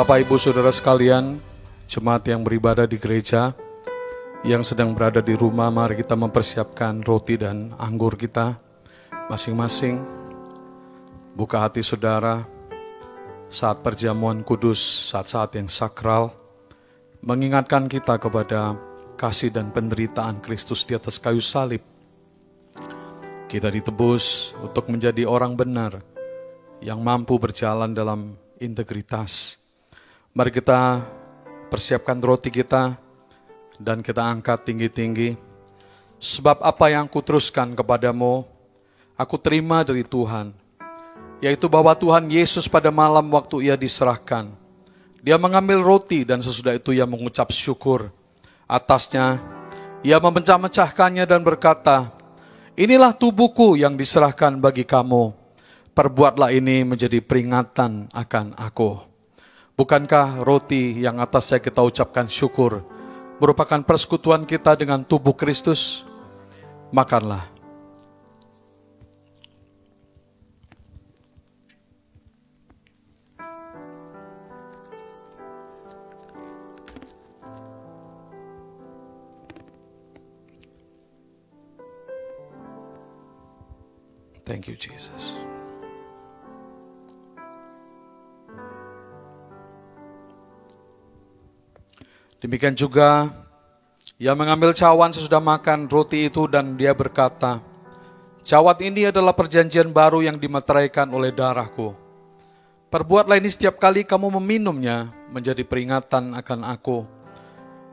Bapak 0.07 0.23
Ibu 0.23 0.39
Saudara 0.39 0.71
sekalian, 0.71 1.35
jemaat 1.83 2.23
yang 2.31 2.39
beribadah 2.39 2.87
di 2.87 2.95
gereja, 2.95 3.51
yang 4.39 4.63
sedang 4.63 4.95
berada 4.95 5.19
di 5.19 5.35
rumah, 5.35 5.67
mari 5.67 5.99
kita 5.99 6.15
mempersiapkan 6.15 7.03
roti 7.03 7.35
dan 7.35 7.75
anggur 7.75 8.15
kita 8.15 8.55
masing-masing. 9.27 9.99
Buka 11.35 11.59
hati 11.59 11.83
saudara 11.83 12.39
saat 13.51 13.83
perjamuan 13.83 14.47
kudus, 14.47 14.79
saat-saat 15.11 15.59
yang 15.59 15.67
sakral, 15.67 16.31
mengingatkan 17.19 17.91
kita 17.91 18.15
kepada 18.15 18.79
kasih 19.19 19.51
dan 19.51 19.75
penderitaan 19.75 20.39
Kristus 20.39 20.87
di 20.87 20.95
atas 20.95 21.19
kayu 21.19 21.43
salib. 21.43 21.83
Kita 23.51 23.67
ditebus 23.67 24.55
untuk 24.63 24.87
menjadi 24.87 25.27
orang 25.27 25.59
benar 25.59 25.99
yang 26.79 27.03
mampu 27.03 27.35
berjalan 27.35 27.91
dalam 27.91 28.39
integritas. 28.63 29.66
Mari 30.31 30.51
kita 30.51 31.03
persiapkan 31.67 32.19
roti 32.19 32.49
kita 32.51 32.95
dan 33.77 34.01
kita 34.01 34.23
angkat 34.23 34.67
tinggi-tinggi. 34.67 35.37
Sebab 36.17 36.65
apa 36.65 36.89
yang 36.89 37.05
kuteruskan 37.05 37.77
kepadamu, 37.77 38.41
aku 39.13 39.35
terima 39.37 39.85
dari 39.85 40.01
Tuhan. 40.01 40.51
Yaitu 41.37 41.69
bahwa 41.69 41.93
Tuhan 41.93 42.25
Yesus 42.33 42.65
pada 42.65 42.89
malam 42.89 43.29
waktu 43.29 43.69
ia 43.69 43.77
diserahkan. 43.77 44.49
Dia 45.21 45.37
mengambil 45.37 45.85
roti 45.85 46.25
dan 46.25 46.41
sesudah 46.41 46.73
itu 46.73 46.97
ia 46.97 47.05
mengucap 47.05 47.53
syukur. 47.53 48.09
Atasnya, 48.65 49.37
ia 50.01 50.17
memecah-mecahkannya 50.17 51.29
dan 51.29 51.45
berkata, 51.45 52.09
Inilah 52.77 53.13
tubuhku 53.13 53.73
yang 53.73 53.97
diserahkan 53.97 54.61
bagi 54.61 54.85
kamu. 54.85 55.33
Perbuatlah 55.97 56.53
ini 56.53 56.85
menjadi 56.85 57.17
peringatan 57.25 58.13
akan 58.13 58.53
aku. 58.53 59.06
Bukankah 59.77 60.41
roti 60.41 60.97
yang 60.97 61.21
atasnya 61.21 61.61
kita 61.61 61.85
ucapkan 61.85 62.25
syukur 62.25 62.81
merupakan 63.37 63.77
persekutuan 63.85 64.41
kita 64.41 64.73
dengan 64.73 65.05
tubuh 65.05 65.37
Kristus? 65.37 66.01
Makanlah. 66.89 67.45
Thank 84.41 84.65
you, 84.65 84.73
Jesus. 84.73 85.36
Demikian 92.37 92.77
juga 92.77 93.33
ia 94.17 94.33
mengambil 94.33 94.73
cawan 94.73 95.13
sesudah 95.13 95.41
makan 95.41 95.89
roti 95.89 96.29
itu 96.29 96.45
dan 96.49 96.77
dia 96.77 96.93
berkata, 96.93 97.61
Cawan 98.47 98.79
ini 98.79 99.11
adalah 99.11 99.35
perjanjian 99.35 99.91
baru 99.91 100.23
yang 100.23 100.39
dimeteraikan 100.39 101.11
oleh 101.11 101.35
darahku. 101.35 101.91
Perbuatlah 102.87 103.35
ini 103.35 103.51
setiap 103.51 103.75
kali 103.75 104.07
kamu 104.07 104.39
meminumnya 104.39 105.11
menjadi 105.29 105.67
peringatan 105.67 106.31
akan 106.31 106.61
aku. 106.63 106.99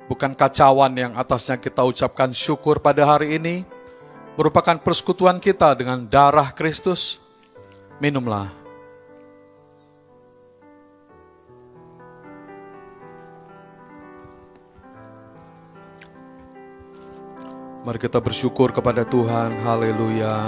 bukan 0.04 0.36
kacauan 0.36 0.92
yang 0.92 1.16
atasnya 1.16 1.56
kita 1.56 1.80
ucapkan 1.80 2.28
syukur 2.28 2.76
pada 2.76 3.08
hari 3.08 3.40
ini, 3.40 3.64
merupakan 4.36 4.76
persekutuan 4.76 5.40
kita 5.40 5.72
dengan 5.72 6.04
darah 6.04 6.52
Kristus. 6.52 7.18
Minumlah. 8.04 8.63
Mari 17.84 18.00
kita 18.00 18.16
bersyukur 18.16 18.72
kepada 18.72 19.04
Tuhan. 19.04 19.60
Haleluya. 19.60 20.40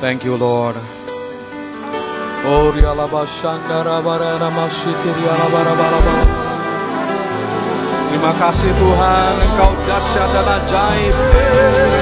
Thank 0.00 0.24
you 0.24 0.40
Lord. 0.40 0.80
Oh. 2.48 2.72
Terima 8.08 8.32
kasih 8.40 8.72
Tuhan, 8.72 9.32
Engkau 9.44 9.76
dahsyat 9.84 10.28
dan 10.32 10.46
ajaib. 10.56 11.14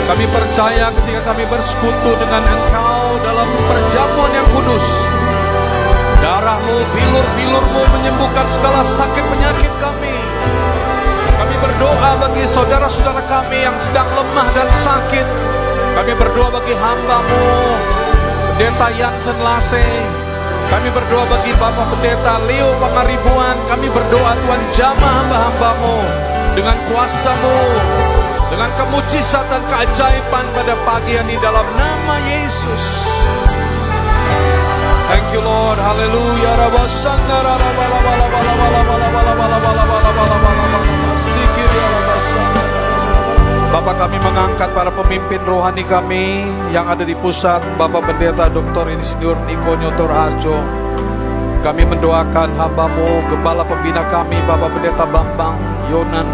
Kami 0.07 0.25
percaya 0.31 0.87
ketika 1.03 1.35
kami 1.35 1.43
bersekutu 1.51 2.11
dengan 2.23 2.47
Engkau 2.47 3.19
dalam 3.19 3.51
perjamuan 3.67 4.31
yang 4.31 4.47
kudus. 4.55 4.87
Darahmu, 6.23 6.77
bilur-bilurmu 6.95 7.83
menyembuhkan 7.99 8.47
segala 8.47 8.87
sakit 8.87 9.25
penyakit 9.27 9.75
kami. 9.83 9.90
Berdoa 11.61 12.11
bagi 12.17 12.49
saudara-saudara 12.49 13.21
kami 13.29 13.69
yang 13.69 13.77
sedang 13.77 14.09
lemah 14.17 14.49
dan 14.57 14.69
sakit. 14.73 15.27
Kami 15.93 16.13
berdoa 16.17 16.49
bagi 16.57 16.73
hambamu, 16.73 17.45
Pendeta 18.57 18.89
Yansen 18.93 19.37
Lase. 19.45 19.85
Kami 20.73 20.89
berdoa 20.89 21.25
bagi 21.29 21.53
Bapak 21.61 21.93
Pendeta 21.93 22.41
Leo 22.49 22.73
Pangaribuan. 22.81 23.57
Kami 23.69 23.89
berdoa 23.93 24.33
Tuhan 24.41 24.63
jamah 24.73 25.13
hamba-hambamu 25.21 25.97
dengan 26.57 26.77
kuasamu, 26.89 27.61
dengan 28.49 28.71
kemujizat 28.81 29.45
dan 29.49 29.61
keajaiban 29.69 30.45
pada 30.57 30.77
pagi 30.89 31.17
ini 31.17 31.37
dalam 31.41 31.65
nama 31.77 32.17
Yesus. 32.25 32.85
Thank 35.09 35.29
you 35.33 35.41
Lord, 35.41 35.77
haleluya. 35.77 36.31
Kami 44.01 44.17
mengangkat 44.17 44.73
para 44.73 44.89
pemimpin 44.89 45.37
rohani 45.45 45.85
kami 45.85 46.49
yang 46.73 46.89
ada 46.89 47.05
di 47.05 47.13
pusat 47.13 47.61
Bapak 47.77 48.09
Pendeta 48.09 48.49
Dr. 48.49 48.89
Insinyur 48.97 49.37
Niko 49.45 49.77
Nyotor 49.77 50.09
Harjo 50.09 50.57
kami 51.61 51.85
mendoakan 51.85 52.57
hambamu, 52.57 53.21
gembala 53.29 53.61
pembina 53.69 54.01
kami, 54.09 54.41
Bapak 54.49 54.73
Pendeta 54.73 55.05
Bambang, 55.05 55.61
Yonan, 55.93 56.25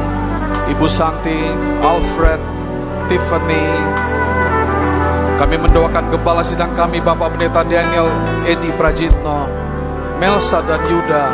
Ibu 0.70 0.86
Santi, 0.86 1.50
Alfred, 1.82 2.38
Tiffany, 3.10 3.66
kami 5.36 5.58
mendoakan 5.58 6.14
gembala 6.14 6.46
sidang 6.46 6.70
kami 6.78 7.02
Bapak 7.02 7.34
Pendeta 7.34 7.66
Daniel 7.66 8.06
Edi 8.46 8.70
Prajitno, 8.78 9.50
Melsa 10.22 10.62
dan 10.62 10.80
Yuda, 10.86 11.26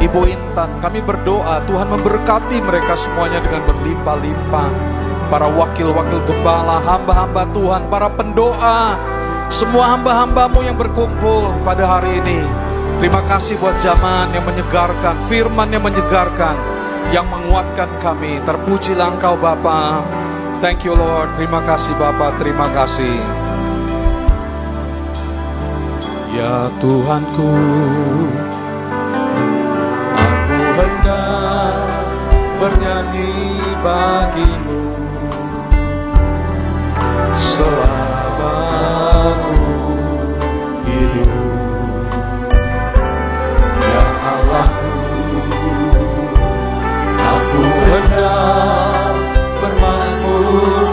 Ibu 0.00 0.20
Intan. 0.26 0.82
Kami 0.82 1.04
berdoa 1.04 1.62
Tuhan 1.68 1.86
memberkati 1.92 2.58
mereka 2.64 2.96
semuanya 2.96 3.38
dengan 3.44 3.62
berlimpah-limpah. 3.62 5.05
Para 5.26 5.50
wakil-wakil 5.50 6.22
gembala, 6.22 6.78
hamba-hamba 6.86 7.42
Tuhan, 7.50 7.82
para 7.90 8.06
pendoa, 8.06 8.94
semua 9.50 9.98
hamba-hambamu 9.98 10.62
yang 10.62 10.78
berkumpul 10.78 11.50
pada 11.66 11.82
hari 11.82 12.22
ini. 12.22 12.46
Terima 13.02 13.20
kasih 13.26 13.58
buat 13.58 13.74
zaman 13.82 14.30
yang 14.32 14.46
menyegarkan, 14.46 15.18
firman 15.26 15.68
yang 15.68 15.82
menyegarkan, 15.82 16.54
yang 17.10 17.26
menguatkan 17.26 17.90
kami. 17.98 18.38
Terpujilah 18.46 19.18
Engkau 19.18 19.34
Bapa. 19.36 20.00
Thank 20.64 20.88
you 20.88 20.96
Lord. 20.96 21.34
Terima 21.36 21.60
kasih 21.66 21.92
Bapak. 22.00 22.40
Terima 22.40 22.70
kasih. 22.72 23.20
Ya 26.32 26.68
Tuhanku, 26.80 27.52
aku 30.16 30.68
hendak 30.76 31.76
bernyanyi 32.60 33.60
bagimu 33.80 34.75
selama 37.56 38.52
aku. 39.32 39.56
Ya 43.80 44.02
Allahku, 44.28 44.92
aku 47.16 47.62
hendak 47.64 49.16
bermasmur 49.56 50.92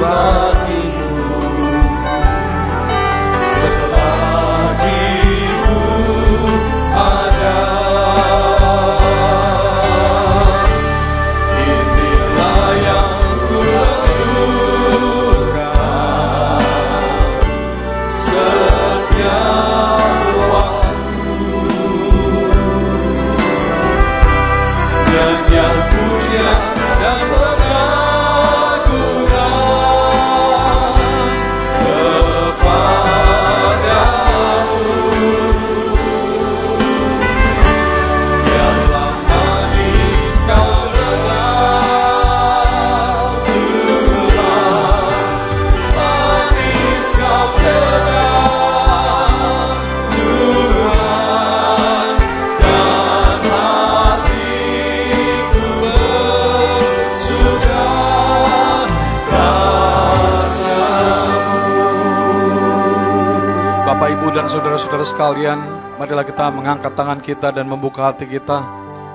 saudara-saudara 65.04 65.36
sekalian, 65.36 65.60
marilah 65.99 66.26
kita 66.26 66.45
mengangkat 66.49 66.91
tangan 66.95 67.20
kita 67.20 67.47
dan 67.51 67.68
membuka 67.68 68.12
hati 68.12 68.24
kita 68.24 68.64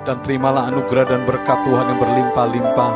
dan 0.05 0.20
terimalah 0.20 0.68
anugerah 0.68 1.09
dan 1.09 1.24
berkat 1.24 1.59
Tuhan 1.64 1.86
yang 1.89 2.01
berlimpah-limpah. 2.01 2.93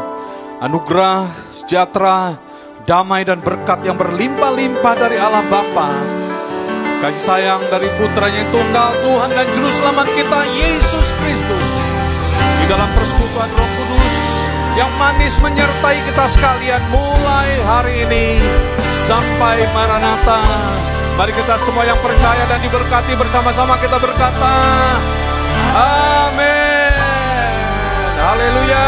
Anugerah, 0.61 1.27
sejahtera, 1.51 2.37
damai 2.85 3.25
dan 3.25 3.41
berkat 3.41 3.81
yang 3.83 3.97
berlimpah-limpah 3.97 4.95
dari 4.95 5.17
Allah 5.17 5.41
Bapa. 5.49 5.89
Kasih 7.03 7.25
sayang 7.25 7.63
dari 7.67 7.89
putranya 7.99 8.45
yang 8.45 8.53
tunggal 8.55 8.95
Tuhan 9.03 9.31
dan 9.35 9.47
Juru 9.57 9.71
Selamat 9.75 10.07
kita 10.13 10.41
Yesus 10.55 11.09
Kristus. 11.19 11.69
Di 12.63 12.65
dalam 12.71 12.87
persekutuan 12.95 13.51
Roh 13.59 13.71
Kudus 13.75 14.17
yang 14.79 14.93
manis 15.03 15.35
menyertai 15.43 15.99
kita 16.13 16.25
sekalian 16.31 16.83
mulai 16.95 17.51
hari 17.67 18.07
ini 18.07 18.39
sampai 19.09 19.67
Maranatha. 19.75 20.82
Mari 21.23 21.39
kita 21.39 21.55
semua 21.63 21.87
yang 21.87 22.03
percaya 22.03 22.43
dan 22.51 22.59
diberkati 22.59 23.15
bersama-sama 23.15 23.79
kita 23.79 23.95
berkata, 23.95 24.55
Amin. 25.71 26.91
Haleluya. 28.19 28.87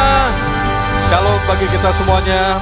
Shalom 1.06 1.38
bagi 1.46 1.70
kita 1.70 1.94
semuanya. 1.94 2.58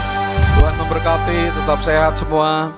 Tuhan 0.60 0.76
memberkati, 0.76 1.40
tetap 1.56 1.80
sehat 1.80 2.20
semua. 2.20 2.76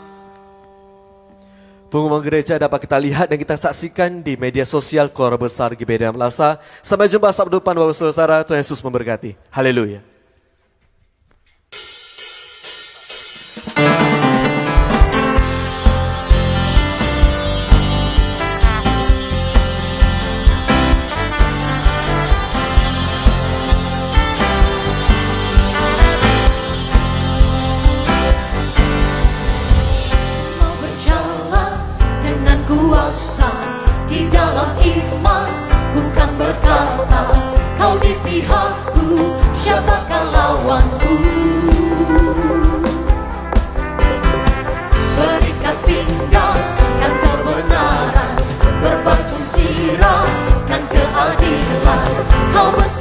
Pengumuman 1.91 2.23
gereja 2.23 2.63
dapat 2.63 2.87
kita 2.87 3.03
lihat 3.03 3.27
dan 3.27 3.43
kita 3.43 3.59
saksikan 3.59 4.23
di 4.23 4.39
media 4.39 4.63
sosial 4.63 5.11
Keluarga 5.11 5.51
Besar 5.51 5.75
GBD 5.75 6.15
Melasa. 6.15 6.63
Sampai 6.79 7.11
jumpa 7.11 7.35
Sabtu 7.35 7.59
depan 7.59 7.75
Bapak 7.75 7.91
Saudara, 7.91 8.47
Tuhan 8.47 8.63
Yesus 8.63 8.79
memberkati. 8.79 9.35
Haleluya. 9.51 10.14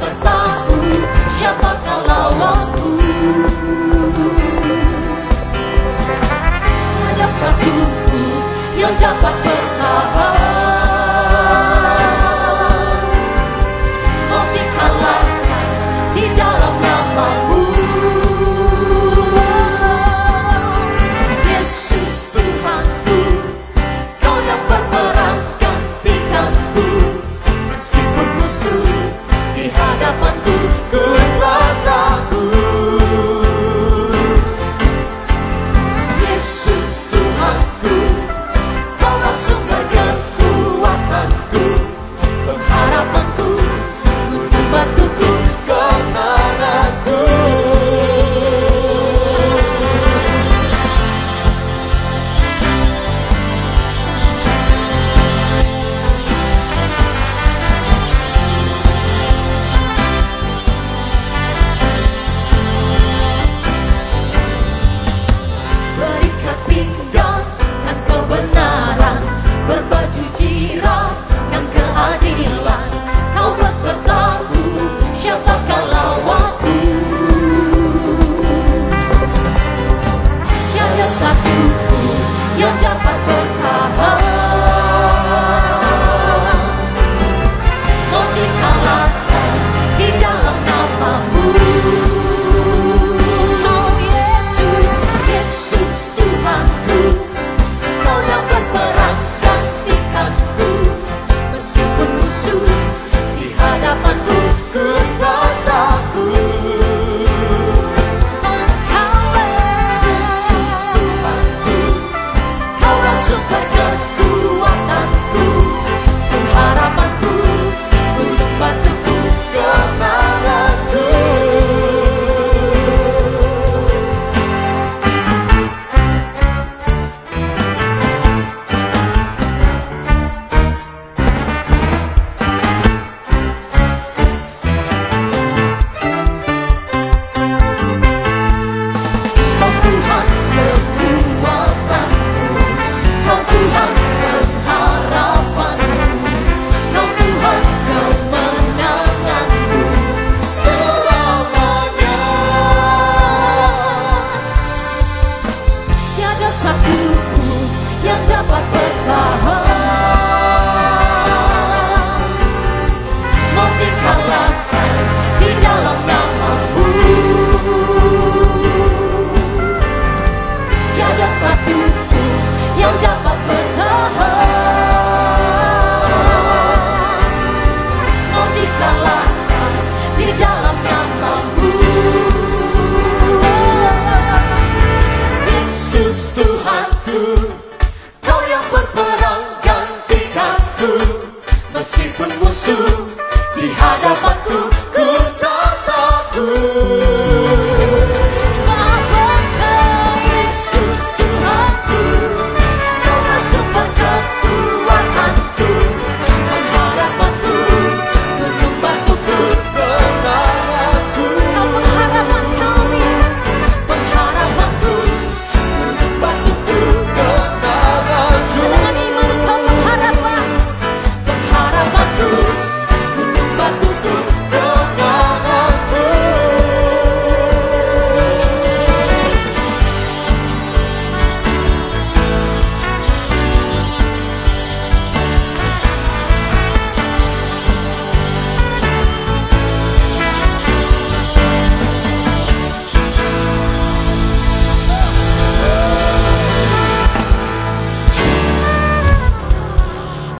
Besertaku 0.03 0.79
Siapakah 1.31 1.99
lawanku 2.03 2.91
Hanya 7.07 7.27
satu 7.27 7.75
yang 8.75 8.93
dapat 8.99 9.35
bertahan 9.43 10.42